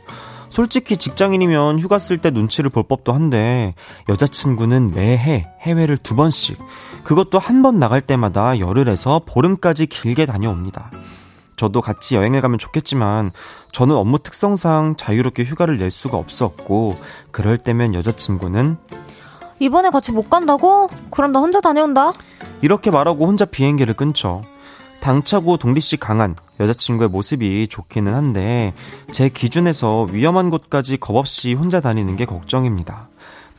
[0.50, 3.74] 솔직히 직장인이면 휴가 쓸 때 눈치를 볼 법도 한데
[4.10, 6.60] 여자친구는 매해 해외를 두 번씩
[7.04, 10.92] 그것도 한 번 나갈 때마다 열흘에서 보름까지 길게 다녀옵니다.
[11.56, 13.32] 저도 같이 여행을 가면 좋겠지만
[13.72, 16.96] 저는 업무 특성상 자유롭게 휴가를 낼 수가 없었고
[17.30, 18.78] 그럴 때면 여자친구는
[19.60, 20.90] 이번에 같이 못 간다고?
[21.12, 22.14] 그럼 나 혼자 다녀온다.
[22.62, 24.42] 이렇게 말하고 혼자 비행기를 끊죠.
[25.02, 28.74] 당차고 독립식 강한 여자친구의 모습이 좋기는 한데
[29.12, 33.08] 제 기준에서 위험한 곳까지 겁없이 혼자 다니는 게 걱정입니다.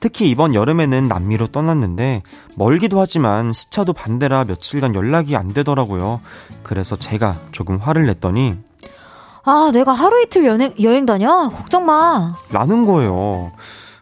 [0.03, 2.25] 특히 이번 여름에는 남미로 떠났는데
[2.57, 6.21] 멀기도 하지만 시차도 반대라 며칠간 연락이 안 되더라고요.
[6.65, 8.59] 그래서 제가 조금 화를 냈더니
[9.45, 11.49] 아, 내가 하루 이틀 여행, 여행 다녀?
[11.51, 12.35] 걱정 마.
[12.51, 13.53] 라는 거예요.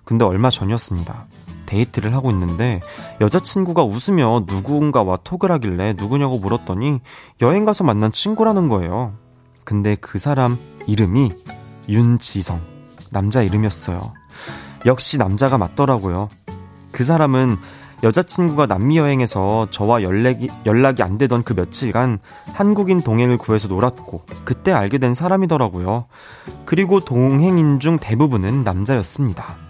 [0.05, 1.26] 근데 얼마 전이었습니다.
[1.66, 2.80] 데이트를 하고 있는데
[3.20, 7.01] 여자친구가 웃으며 누군가와 톡을 하길래 누구냐고 물었더니
[7.42, 9.12] 여행 가서 만난 친구라는 거예요.
[9.64, 11.30] 근데 그 사람 이름이
[11.90, 12.62] 윤지성.
[13.11, 14.19] 남자 이름이었어요.
[14.87, 16.28] 역시 남자가 맞더라고요.
[16.93, 17.59] 그 사람은
[18.03, 22.18] 여자친구가 남미 여행에서 저와 연락이, 연락이 안 되던 그 며칠간
[22.53, 26.07] 한국인 동행을 구해서 놀았고, 그때 알게 된 사람이더라고요.
[26.64, 29.69] 그리고 동행인 중 대부분은 남자였습니다.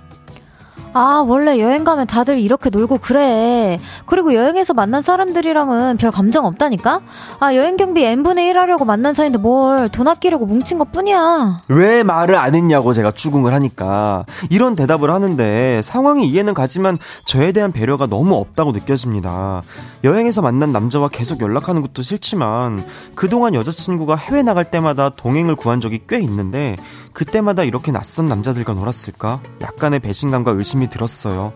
[0.93, 3.79] 아, 원래 여행 가면 다들 이렇게 놀고 그래.
[4.07, 7.01] 그리고 여행에서 만난 사람들이랑은 별 감정 없다니까?
[7.39, 11.63] 아, 여행 경비 n분의 1 하려고 만난 사이인데 뭘 돈 아끼려고 뭉친 것 뿐이야.
[11.69, 14.25] 왜 말을 안 했냐고 제가 추궁을 하니까.
[14.51, 19.63] 이런 대답을 하는데 상황이 이해는 가지만 저에 대한 배려가 너무 없다고 느껴집니다.
[20.03, 22.85] 여행에서 만난 남자와 계속 연락하는 것도 싫지만
[23.15, 26.77] 그동안 여자친구가 해외 나갈 때마다 동행을 구한 적이 꽤 있는데
[27.13, 29.41] 그때마다 이렇게 낯선 남자들과 놀았을까?
[29.61, 31.53] 약간의 배신감과 의심 이 들었어요.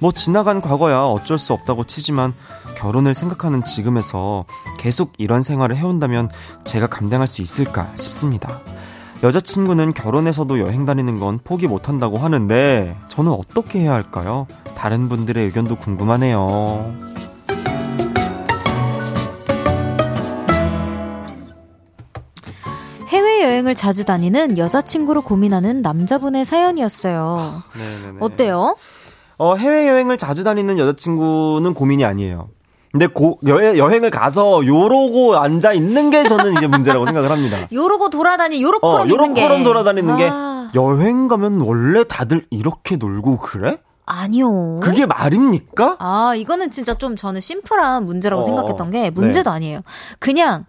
[0.00, 2.34] 뭐 지나간 과거야 어쩔 수 없다고 치지만
[2.76, 4.44] 결혼을 생각하는 지금에서
[4.78, 6.30] 계속 이런 생활을 해온다면
[6.64, 8.60] 제가 감당할 수 있을까 싶습니다.
[9.22, 14.46] 여자친구는 결혼해서도 여행 다니는 건 포기 못한다고 하는데 저는 어떻게 해야 할까요?
[14.76, 16.94] 다른 분들의 의견도 궁금하네요.
[23.38, 27.62] 해외여행을 자주 다니는 여자친구로 고민하는 남자분의 사연이었어요.
[27.76, 28.18] 네네네.
[28.20, 28.76] 어때요?
[29.36, 32.48] 어, 해외여행을 자주 다니는 여자친구는 고민이 아니에요.
[32.90, 37.58] 근데 고, 여, 여행을 가서 요러고 앉아 있는 게 저는 이제 문제라고 생각을 합니다.
[37.72, 40.16] 요러고 돌아다니, 요렇코럼 어, 요렇코럼 돌아다니는 아.
[40.16, 43.78] 게 여행 가면 원래 다들 이렇게 놀고 그래?
[44.06, 44.80] 아니요.
[44.80, 45.96] 그게 말입니까?
[45.98, 49.54] 아, 이거는 진짜 좀 저는 심플한 문제라고 어, 생각했던 게 문제도 네.
[49.54, 49.80] 아니에요.
[50.18, 50.64] 그냥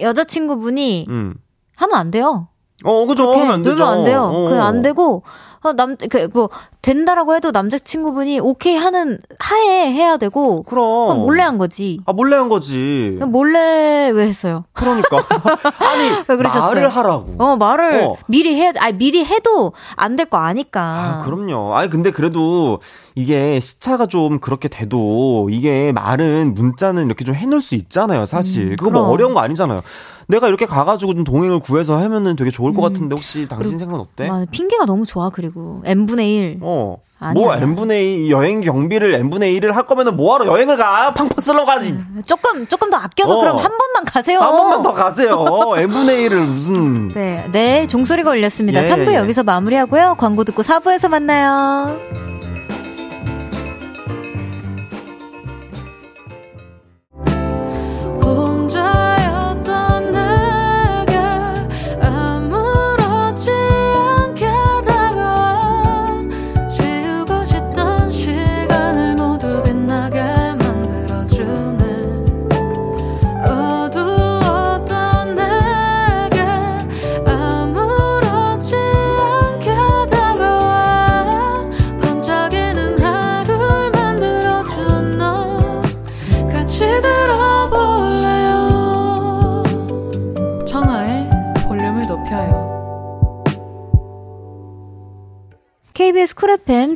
[0.00, 1.34] 여자친구분이 음.
[1.76, 2.48] 하면 안 돼요.
[2.84, 3.32] 어, 그죠.
[3.32, 4.30] 하면 안 놀면 안 돼요.
[4.32, 4.48] 어.
[4.50, 5.22] 그안 되고,
[5.62, 6.50] 어, 남, 그, 뭐,
[6.82, 10.62] 된다라고 해도 남자친구분이 오케이 하는 하에 해야 되고.
[10.62, 11.18] 그럼.
[11.20, 11.98] 몰래 한 거지.
[12.06, 13.18] 아, 몰래 한 거지.
[13.26, 14.64] 몰래 왜 했어요?
[14.74, 15.16] 그러니까.
[15.80, 16.74] 아니, 왜 그러셨어요?
[16.74, 17.34] 말을 하라고.
[17.38, 18.16] 어, 말을 어.
[18.28, 18.78] 미리 해야지.
[18.78, 20.80] 아니, 미리 해도 안 될 거 아니까.
[20.82, 21.74] 아, 그럼요.
[21.76, 22.78] 아니, 근데 그래도
[23.16, 28.72] 이게 시차가 좀 그렇게 돼도 이게 말은 문자는 이렇게 좀 해놓을 수 있잖아요, 사실.
[28.72, 29.80] 음, 그거 뭐 어려운 거 아니잖아요.
[30.28, 32.92] 내가 이렇게 가가지고 좀 동행을 구해서 하면은 되게 좋을 것 음.
[32.92, 34.28] 같은데 혹시 당신 생각은 어때?
[34.28, 36.58] 아, 핑계가 너무 좋아 그리고 n분의 1.
[36.62, 36.96] 어.
[37.18, 37.32] 아니야.
[37.32, 41.14] 뭐 n분의 2 여행 경비를 n분의 1을 할 거면은 뭐하러 여행을 가?
[41.14, 41.92] 팡팡 쓸러 가지.
[41.92, 43.40] 음, 조금 조금 더 아껴서 어.
[43.40, 44.40] 그럼 한 번만 가세요.
[44.40, 45.44] 한 번만 더 가세요.
[45.78, 47.48] n분의 1을 무슨 네.
[47.52, 48.84] 네, 종소리가 울렸습니다.
[48.84, 49.16] 예, 3부 예.
[49.16, 50.16] 여기서 마무리하고요.
[50.18, 51.98] 광고 듣고 4부에서 만나요.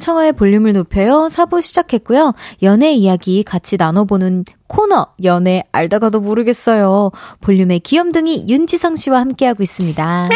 [0.01, 1.28] 청하의 볼륨을 높여요.
[1.30, 2.34] 4부 시작했고요.
[2.62, 7.12] 연애 이야기 같이 나눠보는 코너 연애 알다가도 모르겠어요.
[7.40, 10.28] 볼륨의 귀염둥이 윤지성 씨와 함께하고 있습니다.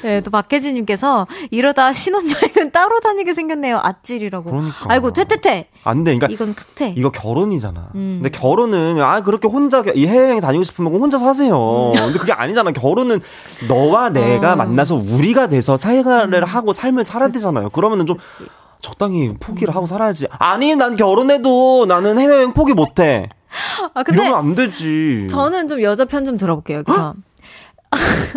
[0.07, 3.81] 네, 또 박혜진님께서 이러다 신혼여행은 따로 다니게 생겼네요.
[3.83, 4.49] 아찔이라고.
[4.51, 4.77] 그러니까.
[4.89, 5.67] 아이고, 퇴퇴퇴.
[5.83, 6.15] 안 돼.
[6.17, 6.95] 그러니까 이건 퇴퇴.
[6.97, 7.89] 이거 결혼이잖아.
[7.97, 8.21] 음.
[8.23, 11.93] 근데 결혼은 아 그렇게 혼자 겨- 이 해외여행 다니고 싶으면 혼자 사세요.
[11.97, 12.71] 근데 그게 아니잖아.
[12.71, 13.21] 결혼은
[13.69, 14.57] 너와 내가 어.
[14.57, 17.71] 만나서 우리가 돼서 생활을 하고 삶을 살아야 되잖아요.
[17.71, 18.49] 그러면은 좀 그치.
[18.81, 20.27] 적당히 포기를 하고 살아야지.
[20.39, 23.29] 아니 난 결혼해도 나는 해외여행 포기 못해.
[23.95, 25.27] 아, 근데 이러면 안 되지.
[25.31, 27.15] 저는 좀 여자 편 좀 들어볼게요, 여기서.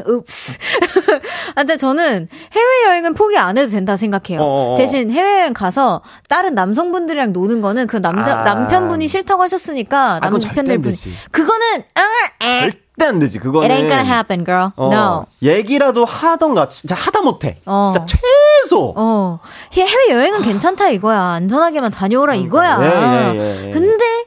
[0.07, 0.57] 읍스.
[1.55, 4.41] 아, 근데 저는 해외여행은 포기 안 해도 된다 생각해요.
[4.41, 4.77] 어어어.
[4.77, 8.43] 대신 해외여행 가서 다른 남성분들이랑 노는 거는 그 남자, 아.
[8.43, 10.29] 남편분이 싫다고 하셨으니까 아.
[10.81, 11.13] 되지.
[11.31, 12.69] 그거는, 아, 에.
[12.69, 13.39] 절대 안 되지.
[13.39, 14.71] 그거는 It ain't gonna happen, girl.
[14.75, 15.25] 어, No.
[15.41, 17.59] 얘기라도 하던가 진짜 하다 못해.
[17.65, 17.83] 어.
[17.85, 18.93] 진짜 최소.
[18.95, 19.39] 어.
[19.77, 21.19] 해- 해외여행은 괜찮다 이거야.
[21.19, 22.77] 안전하게만 다녀오라 이거야.
[22.81, 23.71] 예, 예, 예.
[23.71, 24.18] 근데,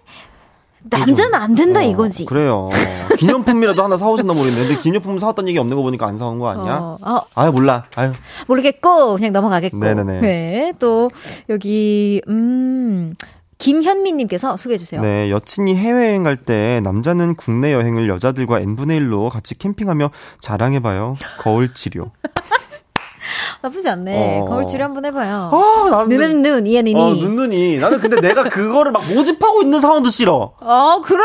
[0.99, 2.25] 남자는 안 된다 어, 이거지.
[2.27, 2.69] 그래요.
[3.19, 6.77] 기념품이라도 하나 사오셨나 모르겠는데 근데 기념품 사왔던 얘기 없는 거 보니까 안 사온 거 아니야?
[6.79, 7.85] 어, 어, 아유 몰라.
[7.95, 8.13] 아유.
[8.47, 9.77] 모르겠고 그냥 넘어가겠고.
[9.79, 10.21] 네네네.
[10.21, 11.11] 네, 또
[11.49, 13.15] 여기 음
[13.59, 15.01] 김현미님께서 소개해 주세요.
[15.01, 21.17] 네, 여친이 해외여행 갈 때 남자는 국내 여행을 여자들과 n분의 1로 같이 캠핑하며 자랑해봐요.
[21.39, 22.11] 거울 치료.
[23.63, 24.41] 나쁘지 않네.
[24.41, 24.45] 어.
[24.45, 25.51] 거울 치료 한번 해봐요.
[25.53, 27.01] 아, 나는 눈은 눈, 이에 눈이.
[27.01, 27.79] 어, 눈 눈이.
[27.79, 30.53] 나는 근데 내가 그거를 막 모집하고 있는 상황도 싫어.
[30.61, 31.23] 어, 그래.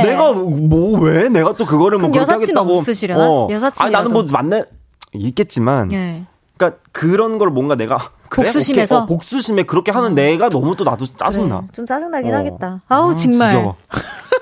[0.00, 2.78] 어, 내가 뭐 왜 내가 또 그거를 뭐 그렇게 여사친 하겠다고.
[2.78, 3.30] 없으시려나?
[3.30, 3.48] 어.
[3.50, 3.84] 여사친이라도.
[3.84, 4.66] 아니 나는 뭐 만날
[5.14, 6.24] 있겠지만 예.
[6.56, 8.46] 그러니까 그런 걸 뭔가 내가 그래?
[8.46, 8.98] 복수심에서?
[9.02, 11.58] 어, 복수심에 그렇게 하는 내가 너무 또 나도 짜증나.
[11.60, 12.36] 그래, 좀 짜증나긴 어.
[12.38, 12.80] 하겠다.
[12.88, 13.72] 아우, 아, 정말.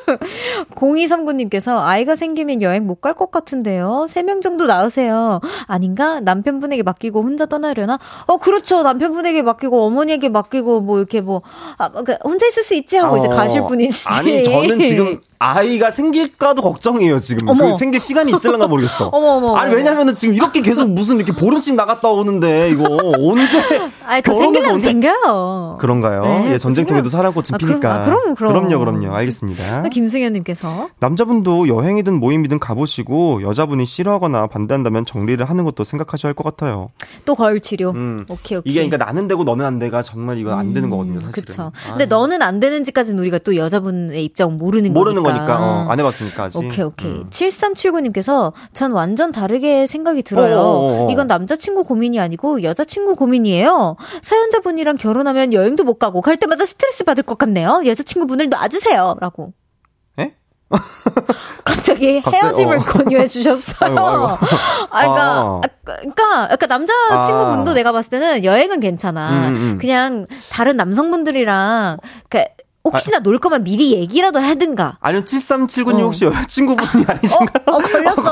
[0.17, 0.65] 지겨워.
[0.75, 4.07] 0239님께서 아이가 생기면 여행 못 갈 것 같은데요.
[4.09, 5.41] 3명 정도 낳으세요.
[5.67, 6.21] 아닌가?
[6.21, 7.99] 남편분에게 맡기고 혼자 떠나려나?
[8.27, 8.83] 어, 그렇죠.
[8.83, 11.43] 남편분에게 맡기고 어머니에게 맡기고 뭐 이렇게 뭐,
[11.79, 14.09] 아, 그 혼자 있을 수 있지 하고 이제 어, 가실 분이시지.
[14.19, 17.49] 아니 저는 지금 아이가 생길까도 걱정이에요 지금.
[17.49, 17.73] 어머.
[17.73, 19.09] 그 생길 시간이 있을런가 모르겠어.
[19.13, 19.75] 어머, 어머, 아니.
[19.75, 22.85] 왜냐면은 지금 이렇게 계속 무슨 이렇게 보름씩 나갔다 오는데 이거
[23.19, 23.63] 언제?
[24.07, 25.77] 아니, 그 생기면 언제- 생겨요.
[25.81, 26.23] 그런가요?
[26.23, 27.79] 네, 예, 전쟁통에도 생겨- 사랑꽃은 아, 피니까.
[27.79, 28.53] 그럼, 아, 그럼, 그럼.
[28.69, 29.15] 그럼요, 그럼요.
[29.15, 29.83] 알겠습니다.
[29.97, 36.45] 또 김승현님께서 남자분도 여행이든 모임이든 가보시고 여자분이 싫어하거나 반대한다면 정리를 하는 것도 생각하셔야 할 것
[36.45, 36.91] 같아요.
[37.25, 37.91] 또 거울 치료.
[37.93, 38.27] 음.
[38.29, 38.71] 오케이, 오케이.
[38.73, 41.45] 이게 그러니까 나는 되고 너는 안 돼가 정말 이거 안 되는 거거든요, 사실은.
[41.47, 41.63] 그쵸.
[41.87, 45.47] 아, 근데 너는 안 되는지까지는 우리가 또 여자분의 입장 모르는 모르는 거니까.
[45.47, 46.59] 거니까 어, 안 해봤으니까 아직.
[46.59, 47.11] 오케이, 오케이.
[47.11, 47.27] 음.
[47.31, 50.57] 7379님께서 전 완전 다르게 생각이 들어요.
[50.59, 51.11] 어어어어.
[51.11, 53.97] 이건 남자친구 고민이 아니고 여자친구 고민이에요.
[54.23, 57.83] 사연자분이랑 결혼하면 여행도 못 가고 갈 때마다 스트레스 받을 것 같네요.
[57.87, 59.17] 여자친구분을 놔주세요.
[59.21, 59.53] 라고.
[60.73, 60.79] 에?
[61.64, 62.83] 갑자기 갑자기, 헤어짐을 어.
[62.85, 63.95] 권유해 주셨어요.
[64.91, 65.61] 아, 그러니까, 아.
[65.62, 66.93] 아, 그러니까, 그러니까 남자
[67.23, 67.75] 친구분도 아.
[67.75, 69.49] 내가 봤을 때는 여행은 괜찮아.
[69.49, 69.79] 음, 음.
[69.79, 71.99] 그냥 다른 남성분들이랑
[72.29, 72.45] 그
[72.93, 74.97] 혹시나 놀 거면 미리 얘기라도 하든가.
[75.01, 76.03] 아니요, 7379님 어.
[76.05, 77.49] 혹시 여자친구분이 아니신가요?
[77.66, 78.22] 어, 걸렸어.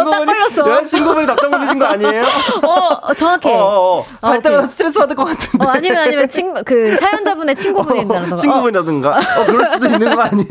[0.00, 0.70] 어, 딱 걸렸어.
[0.70, 2.24] 여자친구분이 답장 보내신 거 아니에요?
[2.62, 3.52] 어, 정확해.
[3.52, 4.06] 어, 어, 어.
[4.20, 4.70] 아, 할 때마다 오케이.
[4.72, 5.66] 스트레스 받을 것 같은데.
[5.66, 8.36] 어, 아니면, 아니면 친구, 그, 사연자분의 친구분이라던가.
[8.36, 9.18] 친구분이라든가.
[9.18, 10.46] 어, 그럴 수도 있는 거 아니에요?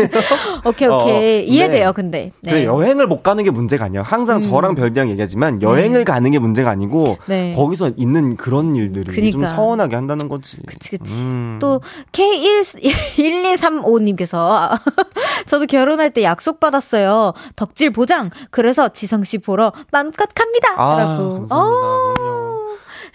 [0.63, 1.39] 어, 오케이, 오케이.
[1.39, 1.93] 어, 이해돼요, 네.
[1.93, 2.31] 근데.
[2.41, 2.51] 네.
[2.51, 2.53] 음.
[2.53, 4.01] 그래, 여행을 못 가는 게 문제가 아니야.
[4.01, 7.53] 항상 저랑 별디랑 얘기하지만 여행을 가는 게 문제가 아니고 네.
[7.55, 9.47] 거기서 있는 그런 일들을 좀 그니까.
[9.47, 10.57] 서운하게 한다는 거지.
[10.65, 11.13] 그치, 그치.
[11.21, 11.57] 음.
[11.61, 11.81] 또,
[13.13, 14.79] K1235님께서,
[15.45, 17.33] 저도 결혼할 때 약속 받았어요.
[17.55, 18.29] 덕질 보장.
[18.51, 20.73] 그래서 지성 씨 보러 맘껏 갑니다.
[20.77, 21.33] 아, 라고.
[21.47, 22.52] 감사합니다.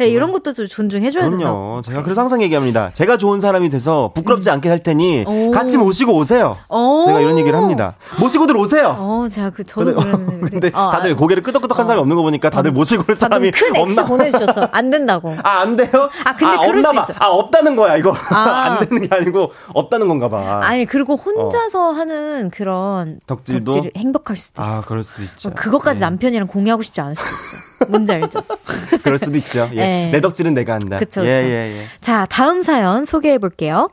[0.01, 0.05] 어.
[0.05, 1.37] 네, 이런 것도 좀 존중해줘야 된다.
[1.39, 1.83] 그럼요.
[1.83, 2.91] 제가 그래서 항상 얘기합니다.
[2.93, 4.55] 제가 좋은 사람이 돼서 부끄럽지 음.
[4.55, 5.51] 않게 할 테니 오.
[5.51, 6.57] 같이 모시고 오세요.
[6.69, 7.05] 오.
[7.07, 7.97] 제가 이런 얘기를 합니다.
[8.21, 8.97] 모시고들 오세요.
[8.97, 10.51] 어, 제가 그 저도 그러는데.
[10.51, 11.89] 근데 어, 다들 아, 고개를 끄덕끄덕한 어.
[11.89, 12.75] 사람이 없는 거 보니까 다들 어.
[12.75, 14.69] 모시고 올 사람이 큰 X 보내주셨어.
[14.71, 15.35] 안 된다고.
[15.43, 15.89] 아, 안 돼요?
[16.25, 17.07] 아, 근데 아, 그럴 수 있어.
[17.19, 18.15] 아, 없다는 거야, 이거.
[18.31, 18.79] 아.
[18.79, 20.61] 안 되는 게 아니고 없다는 건가 봐.
[20.63, 21.93] 아니, 그리고 혼자서 어.
[21.93, 24.71] 하는 그런 덕질도 덕질 행복할 수도 있어.
[24.71, 25.51] 아, 그럴 수도 있죠.
[25.51, 26.07] 그것까지 네.
[26.07, 27.69] 남편이랑 공유하고 싶지 않을 수도 있어.
[27.89, 28.43] 뭔지 알죠?
[29.03, 29.69] 그럴 수도 있죠.
[29.75, 29.81] 예.
[29.89, 30.11] 네.
[30.11, 30.99] 내 덕질은 내가 한다.
[30.99, 31.49] 그쵸, 예, 그쵸.
[31.49, 31.85] 예, 예.
[32.03, 33.89] 자, 다음 사연 소개해 볼게요.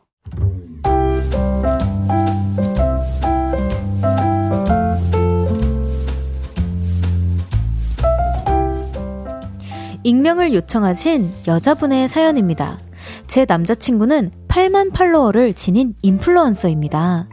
[10.04, 12.78] 익명을 요청하신 여자분의 사연입니다.
[13.26, 17.28] 제 남자친구는 8만 팔로워를 지닌 인플루언서입니다.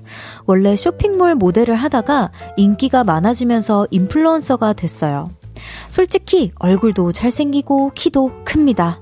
[0.46, 5.30] 원래 쇼핑몰 모델을 하다가 인기가 많아지면서 인플루언서가 됐어요.
[5.88, 9.00] 솔직히 얼굴도 잘생기고 키도 큽니다.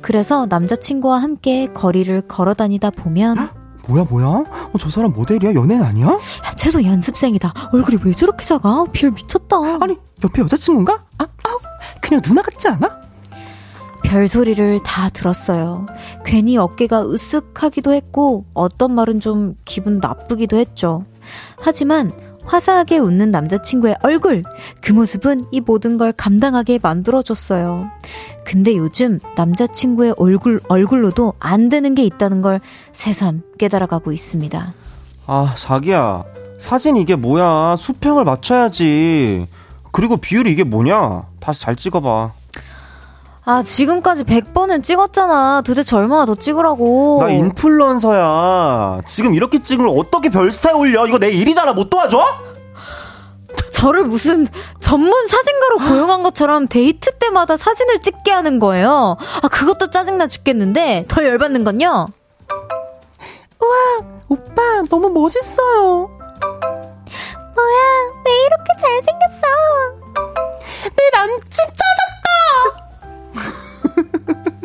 [0.00, 3.48] 그래서 남자친구와 함께 거리를 걸어 다니다 보면
[3.88, 4.26] 뭐야 뭐야?
[4.26, 5.54] 어, 저 사람 모델이야?
[5.54, 6.08] 연예인 아니야?
[6.08, 6.18] 야,
[6.56, 7.70] 최소 연습생이다.
[7.72, 8.84] 얼굴이 왜 저렇게 작아?
[8.92, 9.56] 비율 미쳤다.
[9.80, 11.04] 아니 옆에 여자친구인가?
[11.18, 11.58] 아, 아
[12.00, 13.08] 그냥 누나 같지 않아?
[14.04, 15.86] 별소리를 다 들었어요.
[16.24, 21.04] 괜히 어깨가 으쓱하기도 했고 어떤 말은 좀 기분 나쁘기도 했죠.
[21.60, 22.10] 하지만
[22.48, 24.42] 화사하게 웃는 남자친구의 얼굴,
[24.80, 27.90] 그 모습은 이 모든 걸 감당하게 만들어줬어요.
[28.44, 32.60] 근데 요즘 남자친구의 얼굴, 얼굴로도 안 되는 게 있다는 걸
[32.92, 34.72] 새삼 깨달아가고 있습니다.
[35.26, 36.24] 아, 자기야.
[36.58, 37.76] 사진 이게 뭐야.
[37.76, 39.46] 수평을 맞춰야지.
[39.92, 41.24] 그리고 비율이 이게 뭐냐.
[41.40, 42.32] 다시 잘 찍어봐.
[43.50, 45.62] 아, 지금까지 100번은 찍었잖아.
[45.64, 47.20] 도대체 얼마나 더 찍으라고.
[47.22, 49.00] 나 인플루언서야.
[49.06, 51.06] 지금 이렇게 찍으면 어떻게 별스타에 올려?
[51.06, 51.72] 이거 내 일이잖아.
[51.72, 52.22] 못 도와줘?
[53.72, 54.46] 저를 무슨
[54.80, 59.16] 전문 사진가로 고용한 것처럼 데이트 때마다 사진을 찍게 하는 거예요.
[59.40, 62.06] 아, 그것도 짜증나 죽겠는데, 더 열받는 건요.
[63.62, 66.10] 우와, 오빠, 너무 멋있어요.
[67.54, 67.78] 뭐야,
[68.26, 69.46] 왜 이렇게 잘생겼어?
[70.94, 72.87] 내 남친 찾았다!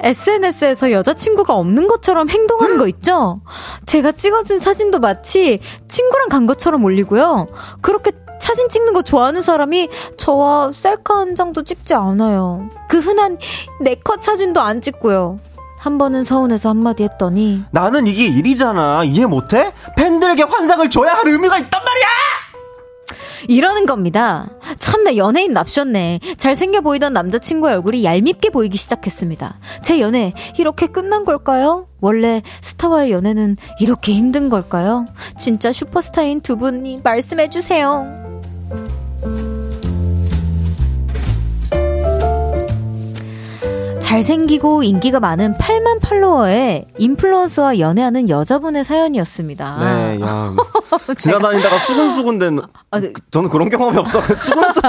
[0.00, 3.40] SNS에서 여자친구가 없는 것처럼 행동하는 거 있죠?
[3.86, 7.48] 제가 찍어준 사진도 마치 친구랑 간 것처럼 올리고요.
[7.80, 12.68] 그렇게 사진 찍는 거 좋아하는 사람이 저와 셀카 한 장도 찍지 않아요.
[12.88, 13.38] 그 흔한
[13.80, 15.38] 네컷 사진도 안 찍고요.
[15.78, 19.04] 한 번은 서운해서 한마디 했더니 나는 이게 일이잖아.
[19.04, 19.72] 이해 못해?
[19.96, 22.06] 팬들에게 환상을 줘야 할 의미가 있단 말이야!
[23.48, 24.48] 이러는 겁니다.
[24.78, 26.18] 참 나 연예인 납셨네.
[26.36, 29.60] 잘생겨 보이던 남자친구의 얼굴이 얄밉게 보이기 시작했습니다.
[29.84, 31.86] 제 연애 이렇게 끝난 걸까요?
[32.00, 35.06] 원래 스타와의 연애는 이렇게 힘든 걸까요?
[35.38, 38.25] 진짜 슈퍼스타인 두 분이 말씀해주세요.
[44.16, 49.76] 잘생기고 인기가 많은 8만 팔로워의 인플루언서와 연애하는 여자분의 사연이었습니다.
[49.78, 50.54] 네, 야.
[51.18, 52.60] 지나다니다가 수근수근 된.
[52.90, 53.12] 아, 네.
[53.30, 54.22] 저는 그런 경험이 없어.
[54.34, 54.80] 수근수,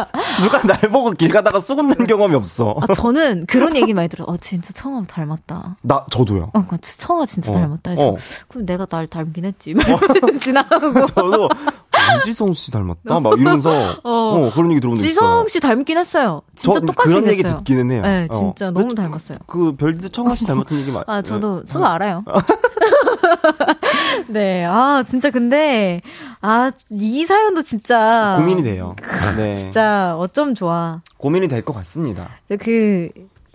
[0.42, 2.74] 누가 날 보고 길 가다가 수근 된 경험이 없어.
[2.80, 4.24] 아, 저는 그런 얘기 많이 들어.
[4.26, 5.76] 어, 진짜 청아 닮았다.
[5.82, 6.52] 나, 저도요.
[6.54, 7.56] 어, 청아 진짜 어.
[7.56, 7.92] 닮았다.
[7.92, 8.08] 해서.
[8.08, 8.16] 어.
[8.48, 9.74] 그럼 내가 날 닮긴 했지.
[9.74, 10.00] 어.
[10.40, 11.06] 지나가고.
[11.06, 11.50] 저도,
[11.92, 13.20] 안지성 씨 닮았다?
[13.20, 15.14] 막 이러면서, 어, 어 그런 얘기 들어본 적 있어요.
[15.14, 16.44] 지성 씨 닮긴 했어요.
[16.56, 17.28] 진짜 똑같이 그런.
[17.28, 18.02] 얘기 듣기는 해요.
[18.04, 19.17] 네, 진짜 너무 닮았어요.
[19.18, 19.38] 닮았어요.
[19.48, 21.04] 그 별디도 청아 씨 닮았던 얘기 많이.
[21.08, 22.24] 아 저도 저도 알아요.
[24.30, 26.02] 네, 아 진짜 근데
[26.42, 28.96] 아 이 사연도 진짜 고민이 돼요.
[29.38, 29.56] 네.
[29.56, 31.02] 진짜 어쩜 좋아.
[31.18, 32.30] 고민이 될 것 같습니다.
[32.60, 33.10] 그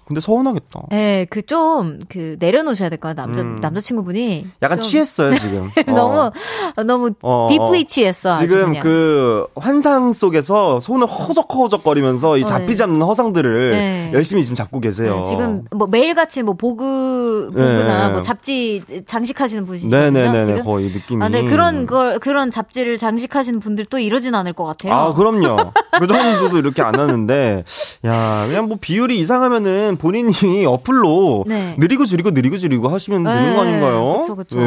[0.07, 0.81] 근데 서운하겠다.
[0.91, 3.59] 네, 그 좀 그 내려놓으셔야 될 거야 남자 음.
[3.61, 4.47] 남자친구분이.
[4.63, 5.71] 약간 좀, 취했어요 지금.
[5.87, 6.31] 너무
[6.77, 6.83] 어.
[6.83, 7.87] 너무 어, 딥리 어.
[7.87, 8.33] 취했어.
[8.35, 13.05] 지금 그 환상 속에서 손을 허적허적거리면서 이 어, 잡히지 않는 네.
[13.05, 14.11] 허상들을 네.
[14.15, 15.17] 열심히 지금 잡고 계세요.
[15.19, 18.13] 네, 지금 뭐 매일 같이 뭐 보그 보그나 네.
[18.13, 20.11] 뭐 잡지 장식하시는 분이시거든요.
[20.11, 20.65] 네네네 지금?
[20.65, 21.25] 거의 느낌이.
[21.25, 24.93] 아, 네 그런 걸 그런 잡지를 장식하시는 분들 또 이러진 않을 것 같아요.
[24.93, 25.73] 아 그럼요.
[25.99, 27.65] 그 정도도 이렇게 안 하는데
[28.07, 30.33] 야 그냥 뭐 비율이 이상하면은 본인이
[30.67, 31.77] 어플로 네.
[31.79, 33.33] 느리고 줄이고 느리고 줄이고 하시면 네.
[33.33, 34.13] 되는 거 아닌가요?
[34.15, 34.61] 그렇죠, 그렇죠.
[34.61, 34.63] 예,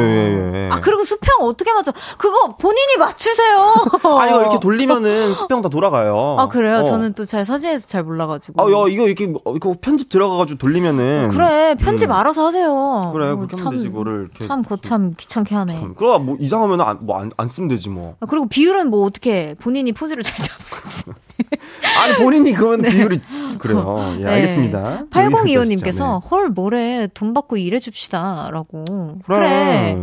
[0.66, 0.68] 예.
[0.72, 1.92] 아 그리고 수평 어떻게 맞춰?
[2.18, 3.74] 그거 본인이 맞추세요.
[4.18, 6.36] 아니 이거 이렇게 돌리면은 수평 다 돌아가요.
[6.38, 6.78] 아 그래요?
[6.78, 6.82] 어.
[6.84, 8.62] 저는 또 잘 사진에서 잘 몰라가지고.
[8.62, 11.30] 아, 야 이거 이렇게 이거 편집 들어가가지고 돌리면은.
[11.32, 12.12] 그래 편집 음.
[12.14, 13.10] 알아서 하세요.
[13.12, 14.30] 그래 어, 그렇게 참, 되지 뭐를.
[14.46, 15.78] 참 거참 귀찮게 하네.
[15.78, 15.94] 참.
[15.96, 18.14] 그럼 뭐 이상하면 안, 뭐안 안 쓰면 되지 뭐.
[18.20, 21.04] 아, 그리고 비율은 뭐 어떻게 본인이 포즈를 잘 잡았지.
[22.00, 22.90] 아니 본인이 그건 네.
[22.90, 23.20] 비율이
[23.58, 24.14] 그래요.
[24.18, 24.30] 예, 네.
[24.32, 25.04] 알겠습니다.
[25.10, 26.28] 8025님께서 네.
[26.30, 29.18] 헐 뭐래 돈 받고 일해 줍시다라고.
[29.26, 29.96] 그래.
[29.96, 29.98] 그래.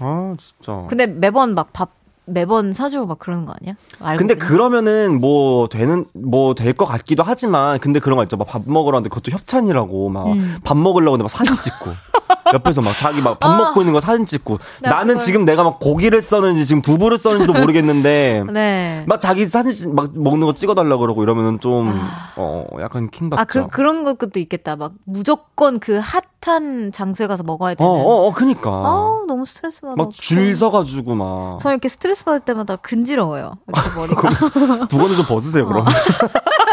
[0.00, 0.86] 아 진짜.
[0.88, 1.90] 근데 매번 막 밥
[2.26, 3.74] 매번 사주고 막 그러는 거 아니야?
[4.00, 4.48] 알고 근데 보면?
[4.48, 8.38] 그러면은 뭐 되는 뭐 될 것 같기도 하지만 근데 그런 거 있죠.
[8.38, 10.82] 막 밥 먹으러 왔는데 그것도 협찬이라고 막밥 음.
[10.82, 11.90] 먹으려고 근데 막 사진 찍고
[12.52, 15.78] 옆에서 막 자기 막밥 먹고 있는 거 사진 찍고 나 나는 그걸- 지금 내가 막
[15.78, 19.04] 고기를 써는지 지금 두부를 써는지도 모르겠는데 네.
[19.06, 23.40] 막 자기 사진 찍- 막 먹는 거 찍어달라 그러고 이러면은 좀어 약간 킹받죠.
[23.40, 24.76] 아, 그, 그런 것도 있겠다.
[24.76, 26.00] 막, 무조건 그
[26.44, 27.90] 핫한 장소에 가서 먹어야 되는.
[27.90, 28.70] 어, 어, 어, 그니까.
[28.70, 29.94] 아우, 너무 스트레스 받아.
[29.96, 31.58] 막 줄 서가지고 막.
[31.60, 33.54] 저 이렇게 스트레스 받을 때마다 근지러워요.
[33.68, 34.86] 이렇게 머리가.
[34.88, 35.84] 두건을 좀 벗으세요, 그럼.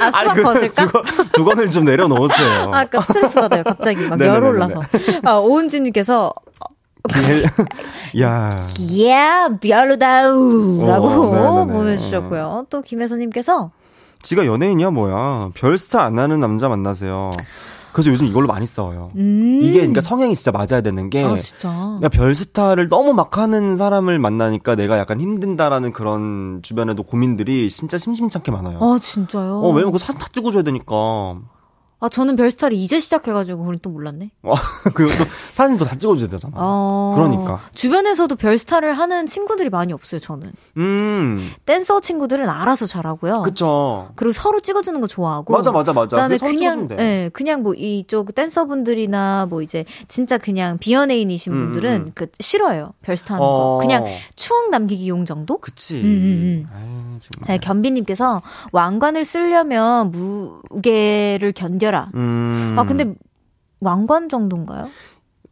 [0.00, 0.86] 아, 수박 그 벗을까?
[0.86, 2.70] 두건, 두건을 좀 내려놓으세요.
[2.72, 3.62] 아, 그니까 스트레스 받아요.
[3.64, 4.20] 갑자기 막.
[4.20, 4.82] 열 올라서.
[5.24, 6.32] 아, 오은지님께서,
[8.20, 8.50] 야
[9.06, 10.86] 야, 별로다우!
[10.86, 11.64] 라고 어.
[11.66, 12.66] 보내주셨고요.
[12.70, 13.70] 또 김혜선님께서,
[14.22, 15.50] 지가 연예인이야, 뭐야.
[15.54, 17.30] 별스타 안 하는 남자 만나세요.
[17.92, 19.10] 그래서 요즘 이걸로 많이 싸워요.
[19.16, 19.60] 음.
[19.62, 21.22] 이게 그러니까 성향이 진짜 맞아야 되는 게.
[21.24, 21.68] 아, 진짜.
[21.70, 28.50] 그러니까 별스타를 너무 막 하는 사람을 만나니까 내가 약간 힘든다라는 그런 주변에도 고민들이 진짜 심심찮게
[28.50, 28.78] 많아요.
[28.80, 29.60] 아, 진짜요?
[29.60, 31.38] 어, 왜냐면 그 사진 다 찍어줘야 되니까.
[32.00, 34.30] 아, 저는 별스타를 이제 시작해가지고, 그걸 또 몰랐네.
[34.42, 34.54] 어,
[34.94, 36.54] 그리고 또 사진도 다 찍어줘야 되잖아.
[36.56, 37.12] 어.
[37.14, 37.60] 그러니까.
[37.74, 40.50] 주변에서도 별스타를 하는 친구들이 많이 없어요, 저는.
[40.78, 43.42] 음, 댄서 친구들은 알아서 잘하고요.
[43.42, 44.08] 그쵸.
[44.16, 45.52] 그리고 서로 찍어주는 거 좋아하고.
[45.52, 46.16] 맞아, 맞아, 맞아.
[46.16, 46.88] 그다음에 그냥.
[46.98, 52.12] 예, 그냥 뭐 이쪽 댄서분들이나 뭐 이제 진짜 그냥 비연예인이신 음, 분들은 음.
[52.14, 52.94] 그 싫어해요.
[53.02, 53.50] 별스타 하는 어.
[53.50, 53.78] 거.
[53.78, 55.58] 그냥 추억 남기기 용 정도?
[55.58, 55.96] 그치.
[55.96, 57.48] 음, 음, 아유, 정말.
[57.48, 58.40] 네, 견비님께서
[58.72, 62.08] 왕관을 쓰려면 무게를 견뎌 라.
[62.14, 62.76] 음.
[62.78, 63.14] 아, 근데
[63.80, 64.88] 왕관 정도인가요?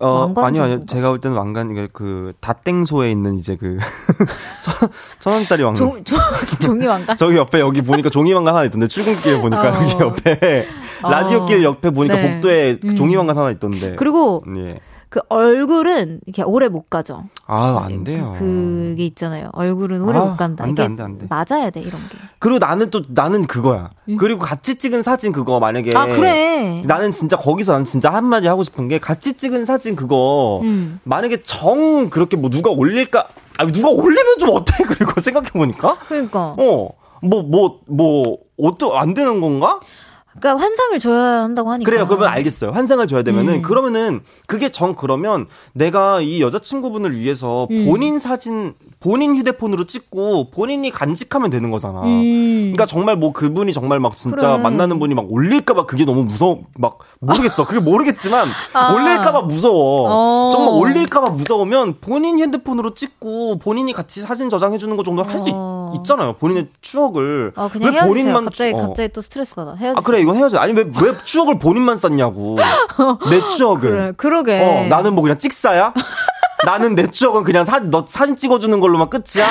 [0.00, 0.86] 어, 왕관 아니요, 아니요.
[0.86, 3.78] 제가 볼 때는 왕관, 그, 다땡소에 있는 이제 그,
[4.62, 5.74] 천, 천 원짜리 왕관.
[5.74, 6.18] 종, 종,
[6.60, 7.16] 종이 왕관?
[7.18, 9.82] 저기 옆에 여기 보니까 종이 왕관 하나 있던데, 출근길에 보니까 어.
[9.82, 10.68] 여기 옆에,
[11.02, 12.32] 라디오길 옆에 보니까 네.
[12.32, 12.96] 복도에 그 음.
[12.96, 13.96] 종이 왕관 하나 있던데.
[13.96, 14.80] 그리고 예.
[15.10, 17.24] 그 얼굴은 이렇게 오래 못 가죠.
[17.46, 18.34] 아, 안 돼요.
[18.38, 19.48] 그, 게 있잖아요.
[19.52, 20.64] 얼굴은 오래 아, 못 간다.
[20.64, 21.26] 안 돼, 이게 안 돼, 안 돼.
[21.30, 22.18] 맞아야 돼, 이런 게.
[22.38, 23.90] 그리고 나는 또, 나는 그거야.
[24.18, 25.90] 그리고 같이 찍은 사진 그거 만약에.
[25.94, 26.82] 아, 그래.
[26.84, 31.00] 나는 진짜 거기서 나는 진짜 한마디 하고 싶은 게 같이 찍은 사진 그거 음.
[31.04, 33.26] 만약에 정 그렇게 뭐 누가 올릴까
[33.58, 36.54] 아 누가 올리면 좀 어때 그리고 생각해 보니까 그러니까.
[36.58, 39.80] 어뭐 뭐 뭐 어쩌 안 되는 건가?
[40.40, 41.88] 그러니까 환상을 줘야 한다고 하니까.
[41.90, 42.06] 그래요.
[42.06, 42.70] 그러면 알겠어요.
[42.70, 43.62] 환상을 줘야 되면은 음.
[43.62, 47.86] 그러면은 그게 정 그러면 내가 이 여자친구분을 위해서 음.
[47.86, 52.02] 본인 사진 본인 휴대폰으로 찍고 본인이 간직하면 되는 거잖아.
[52.02, 52.72] 음.
[52.74, 54.62] 그러니까 정말 뭐 그분이 정말 막 진짜 그래.
[54.62, 56.60] 만나는 분이 막 올릴까 봐 그게 너무 무서워.
[56.78, 57.66] 막 모르겠어.
[57.66, 58.92] 그게 모르겠지만 아.
[58.92, 60.08] 올릴까 봐 무서워.
[60.08, 60.50] 어.
[60.52, 65.46] 정말 올릴까 봐 무서우면 본인 핸드폰으로 찍고 본인이 같이 사진 저장해 주는 거 정도 할수
[65.52, 65.67] 어.
[65.96, 66.34] 있잖아요.
[66.34, 67.52] 본인의 추억을.
[67.56, 68.34] 어, 그냥 헤어지세요.
[68.34, 68.78] 갑자기, 어.
[68.78, 69.74] 갑자기 또 스트레스 받아.
[69.74, 70.58] 헤어지 아 그래 이건 헤어져.
[70.58, 72.56] 아니 왜왜 추억을 본인만 썼냐고.
[73.30, 73.80] 내 추억을.
[73.80, 74.60] 그래, 그러게.
[74.60, 75.92] 어 나는 뭐 그냥 찍사야?
[76.64, 79.48] 나는 내 추억은 그냥 사, 너 사진 찍어주는 걸로만 끝이야?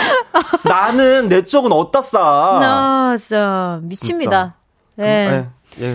[0.66, 2.20] 나는 내 추억은 어디다 싸?
[2.60, 4.56] 나 진짜 미칩니다.
[5.00, 5.04] 예.
[5.04, 5.50] 예, 예, 그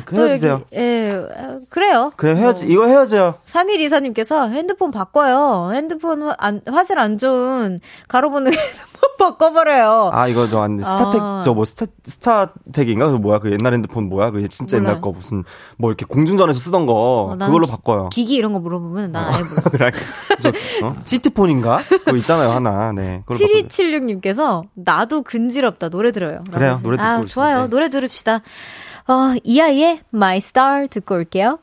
[0.07, 0.53] 또 헤어지세요.
[0.53, 2.13] 여기, 예, 어, 그래요.
[2.17, 3.35] 그래 헤어지 이거 헤어져요.
[3.45, 5.73] 3일 이사님께서 핸드폰 바꿔요.
[5.75, 7.79] 핸드폰 화, 안, 화질 안 좋은
[8.09, 10.11] 가로 보는 핸드폰 바꿔버려요.
[10.13, 11.43] 아 이거 저 안 스타텍 아.
[11.45, 14.91] 저뭐 스타 스타텍인가 그 뭐야 그 옛날 핸드폰 뭐야 그 진짜 몰라요.
[14.91, 15.45] 옛날 거 무슨
[15.77, 16.93] 뭐 이렇게 공중전에서 쓰던 거
[17.33, 18.09] 어, 그걸로 기- 바꿔요.
[18.11, 19.63] 기기 이런 거 물어보면 난 아예 몰라.
[19.71, 19.91] 그래
[20.41, 20.49] 저
[20.87, 20.95] 어?
[21.05, 23.23] 시티폰인가 그거 있잖아요 하나 네.
[23.27, 23.69] 그걸로 바꿔요.
[23.69, 26.41] 7276님께서 나도 근지럽다 노래 들어요.
[26.53, 27.25] 그래요, 노래 듣고 아.
[27.25, 27.63] 좋아요.
[27.65, 27.69] 네.
[27.71, 28.43] 노래 들읍시다.
[29.09, 31.59] 어, 이하이의 My Star 듣고 올게요.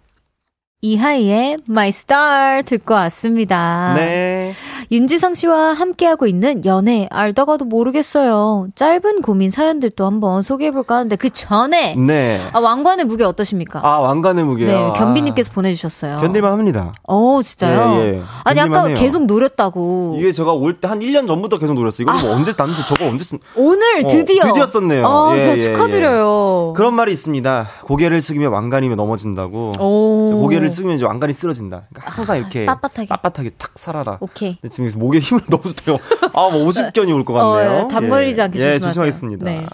[0.81, 3.93] 이하이의 My Star 듣고 왔습니다.
[3.97, 4.53] 네.
[4.91, 8.67] 윤지성 씨와 함께하고 있는 연애 알다가도 모르겠어요.
[8.75, 12.41] 짧은 고민 사연들도 한번 소개해볼까 하는데 그 전에 네.
[12.53, 13.81] 아, 왕관의 무게 어떠십니까?
[13.83, 14.67] 아 왕관의 무게요.
[14.69, 16.21] 네, 견비님께서 아, 보내주셨어요.
[16.21, 16.93] 견딜만 합니다.
[17.03, 17.99] 어, 진짜요?
[18.01, 18.21] 예, 예.
[18.45, 18.95] 아니, 아까 해요.
[18.97, 20.15] 계속 노렸다고.
[20.17, 22.07] 이게 제가 올 때 한 1년 전부터 계속 노렸어요.
[22.09, 24.43] 이거 뭐 언제 나는 저거 언제 쓴 오늘 어, 드디어.
[24.43, 25.05] 드디어 썼네요.
[25.05, 26.73] 어, 예, 저 예, 축하드려요.
[26.77, 27.67] 그런 말이 있습니다.
[27.83, 29.73] 고개를 숙이면 왕관이면 넘어진다고.
[29.77, 30.39] 오.
[30.41, 31.83] 고개를 숙이면 이제 왕관이 쓰러진다.
[31.93, 33.07] 그러니까 항상 이렇게 빳빳하게.
[33.07, 34.17] 빳빳하게 탁 살아라.
[34.21, 34.55] 오케이.
[34.61, 35.97] 근데 지금 여기서 목에 힘을 너무 좋대요.
[36.33, 37.71] 아, 뭐 50견이 올 것 같네요.
[37.83, 38.89] 어, 담 걸리지 않게 예, 조심하세요.
[38.89, 39.45] 조심하겠습니다.
[39.45, 39.65] 네.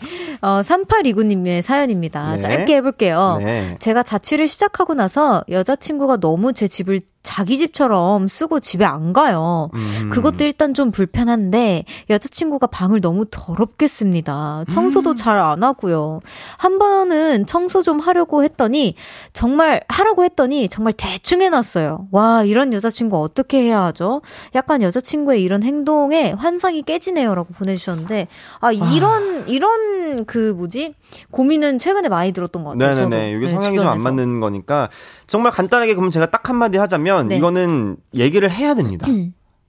[0.41, 2.33] 어, 3829님의 사연입니다.
[2.33, 2.39] 네.
[2.39, 3.37] 짧게 해볼게요.
[3.41, 3.77] 네.
[3.79, 9.69] 제가 자취를 시작하고 나서 여자친구가 너무 제 집을 자기 집처럼 쓰고 집에 안 가요.
[9.73, 10.09] 음.
[10.11, 14.63] 그것도 일단 좀 불편한데 여자친구가 방을 너무 더럽게 씁니다.
[14.69, 15.15] 청소도 음.
[15.15, 16.21] 잘안 하고요.
[16.57, 18.93] 한 번은 청소 좀 하려고 했더니
[19.33, 22.07] 정말 하라고 했더니 정말 대충 해놨어요.
[22.11, 24.21] 와 이런 여자친구 어떻게 해야 하죠?
[24.53, 28.27] 약간 여자친구의 이런 행동에 환상이 깨지네요라고 보내주셨는데
[28.59, 30.93] 아 이런 이런 그 뭐지
[31.31, 33.09] 고민은 최근에 많이 들었던 것 같아요.
[33.09, 33.31] 네네네.
[33.31, 34.05] 이게 네, 성향이 좀 안.
[34.05, 34.89] 맞는 거니까
[35.25, 37.37] 정말 간단하게 그럼 제가 딱 한마디 하자면 네.
[37.37, 39.07] 이거는 얘기를 해야 됩니다.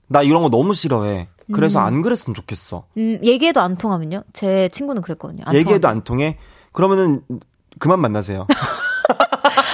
[0.07, 1.27] 나 이런 거 너무 싫어해.
[1.53, 1.85] 그래서 음.
[1.85, 2.85] 안 그랬으면 좋겠어.
[2.97, 4.23] 음, 얘기해도 안 통하면요?
[4.33, 5.43] 제 친구는 그랬거든요.
[5.45, 5.97] 안 얘기해도 통하면.
[5.97, 6.37] 안 통해?
[6.73, 7.21] 그러면은
[7.79, 8.47] 그만 만나세요.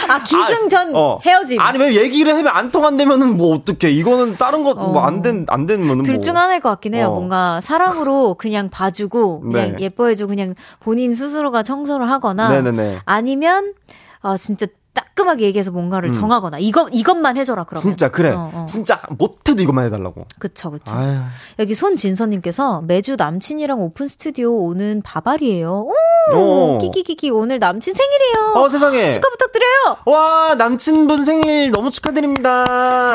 [0.10, 1.20] 아 기승전 아, 어.
[1.26, 1.60] 헤어짐.
[1.60, 3.90] 아니면 얘기를 하면 안 통한다면은 뭐 어떻게?
[3.90, 5.66] 이거는 다른 거 뭐 안 된안 어.
[5.66, 6.42] 되면은 둘중 뭐.
[6.44, 7.08] 하나일 것 같긴 해요.
[7.08, 7.12] 어.
[7.14, 9.86] 뭔가 사랑으로 그냥 봐주고 그냥 네.
[9.86, 13.00] 예뻐해주고 그냥 본인 스스로가 청소를 하거나 네네네.
[13.06, 13.74] 아니면
[14.22, 14.68] 아 진짜
[15.16, 16.14] 따끔하게 얘기해서 뭔가를 음.
[16.14, 17.82] 정하거나 이거 이것만 해줘라 그러면.
[17.82, 18.32] 진짜 그래.
[18.32, 18.66] 어, 어.
[18.68, 20.26] 진짜 못해도 이것만 해달라고.
[20.40, 20.94] 그쵸 그쵸.
[20.94, 21.20] 아유.
[21.60, 25.88] 여기 손진서님께서 매주 남친이랑 오픈 스튜디오 오는 바발이에요.
[26.34, 28.54] 오, 키키키키 오늘 남친 생일이에요.
[28.56, 29.12] 어 세상에.
[29.12, 29.98] 축하 부탁드려요.
[30.06, 32.64] 와 남친분 생일 너무 축하드립니다.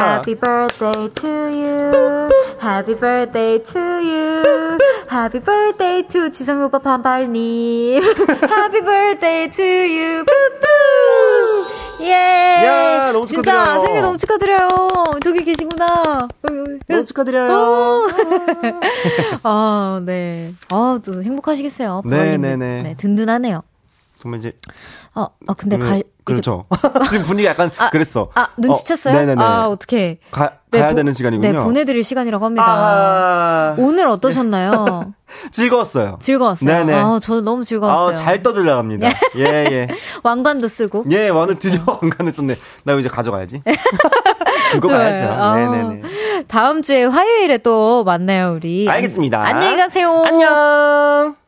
[0.00, 2.28] Happy birthday to you.
[2.62, 4.78] Happy birthday to you.
[5.10, 8.02] Happy birthday to 지성이 오빠 반발님.
[8.48, 10.24] Happy birthday to you.
[10.24, 11.67] 뿌뿌
[12.00, 12.12] 예.
[12.64, 13.64] 야, 너무 축하드려요.
[13.64, 14.68] 진짜 생일 너무 축하드려요.
[15.22, 16.28] 저기 계시구나.
[16.88, 18.06] 너무 축하드려요.
[19.42, 20.52] 아, 네.
[20.70, 22.02] 아, 또 행복하시겠어요.
[22.04, 22.56] 네 네네.
[22.56, 22.94] 네, 네.
[22.96, 23.62] 든든하네요.
[24.20, 24.52] 정말 이제.
[25.14, 26.66] 어, 아, 근데 네, 가, 그렇죠.
[27.10, 28.30] 지금 분위기 약간 아, 그랬어.
[28.34, 29.14] 아, 눈치챘어요?
[29.14, 29.42] 어, 네네네.
[29.42, 30.18] 아, 어떻게.
[30.30, 31.52] 가, 네, 가야 보, 되는 시간이군요.
[31.52, 32.66] 네, 보내드릴 시간이라고 합니다.
[32.68, 35.14] 아~ 오늘 어떠셨나요?
[35.50, 36.18] 즐거웠어요.
[36.20, 36.68] 즐거웠어요.
[36.68, 36.94] 네네.
[36.94, 38.10] 아, 저도 너무 즐거웠어요.
[38.10, 39.08] 아, 잘 떠들어갑니다.
[39.36, 39.88] 예, 예.
[40.22, 41.06] 왕관도 쓰고.
[41.10, 42.56] 예, 오늘 드디어 왕관을 썼네.
[42.84, 43.62] 나 이제 가져가야지.
[44.72, 45.28] 두고 가야죠.
[45.30, 46.02] 아, 네네네.
[46.48, 48.88] 다음 주에 화요일에 또 만나요, 우리.
[48.88, 49.42] 알겠습니다.
[49.42, 50.22] 안녕히 가세요.
[50.26, 51.47] 안녕.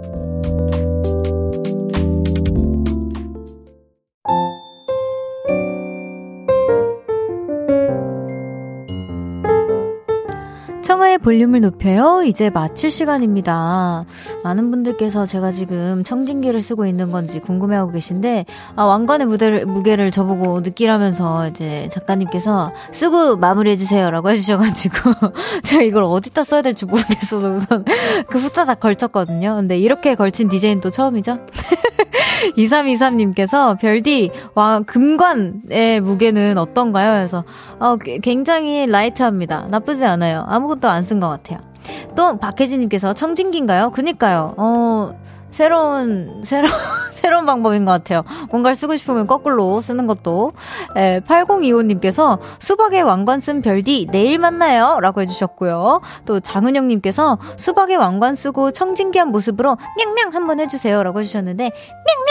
[11.21, 12.23] 볼륨을 높여요.
[12.23, 14.05] 이제 마칠 시간입니다.
[14.43, 18.45] 많은 분들께서 제가 지금 청진기를 쓰고 있는 건지 궁금해하고 계신데,
[18.75, 25.11] 아, 왕관의 무대를, 무게를 저보고 느끼라면서 이제 작가님께서 쓰고 마무리해주세요 라고 해주셔가지고,
[25.63, 27.85] 제가 이걸 어디다 써야 될지 모르겠어서 우선
[28.29, 29.55] 그 후다닥 걸쳤거든요.
[29.55, 31.37] 근데 이렇게 걸친 디자인 또 처음이죠?
[32.57, 37.11] 2323님께서 별디, 와, 금관의 무게는 어떤가요?
[37.13, 37.43] 그래서,
[37.79, 39.67] 어, 굉장히 라이트합니다.
[39.69, 40.43] 나쁘지 않아요.
[40.47, 41.59] 아무것도 안쓴 것 같아요.
[42.15, 43.91] 또, 박혜진님께서 청진기인가요?
[43.91, 44.53] 그니까요.
[44.57, 45.13] 어,
[45.49, 46.71] 새로운, 새로운,
[47.11, 48.23] 새로운 방법인 것 같아요.
[48.49, 50.53] 뭔가를 쓰고 싶으면 거꾸로 쓰는 것도.
[50.95, 54.99] 에, 8025님께서 수박의 왕관 쓴 별디 내일 만나요.
[55.01, 56.01] 라고 해주셨고요.
[56.25, 61.03] 또 장은영님께서 수박의 왕관 쓰고 청진기한 모습으로 냥냥 한번 해주세요.
[61.03, 62.30] 라고 해주셨는데, 냥냥!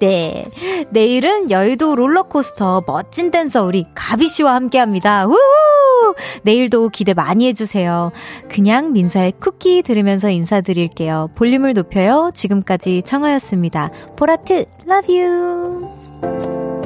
[0.00, 0.46] 네.
[0.90, 5.26] 내일은 여의도 롤러코스터 멋진 댄서 우리 가비 씨와 함께 합니다.
[5.26, 5.36] 우
[6.42, 8.12] 내일도 기대 많이 해주세요.
[8.48, 11.30] 그냥 민서의 쿠키 들으면서 인사드릴게요.
[11.34, 12.30] 볼륨을 높여요.
[12.32, 13.90] 지금까지 청하였습니다.
[14.16, 16.77] 보라트, love you.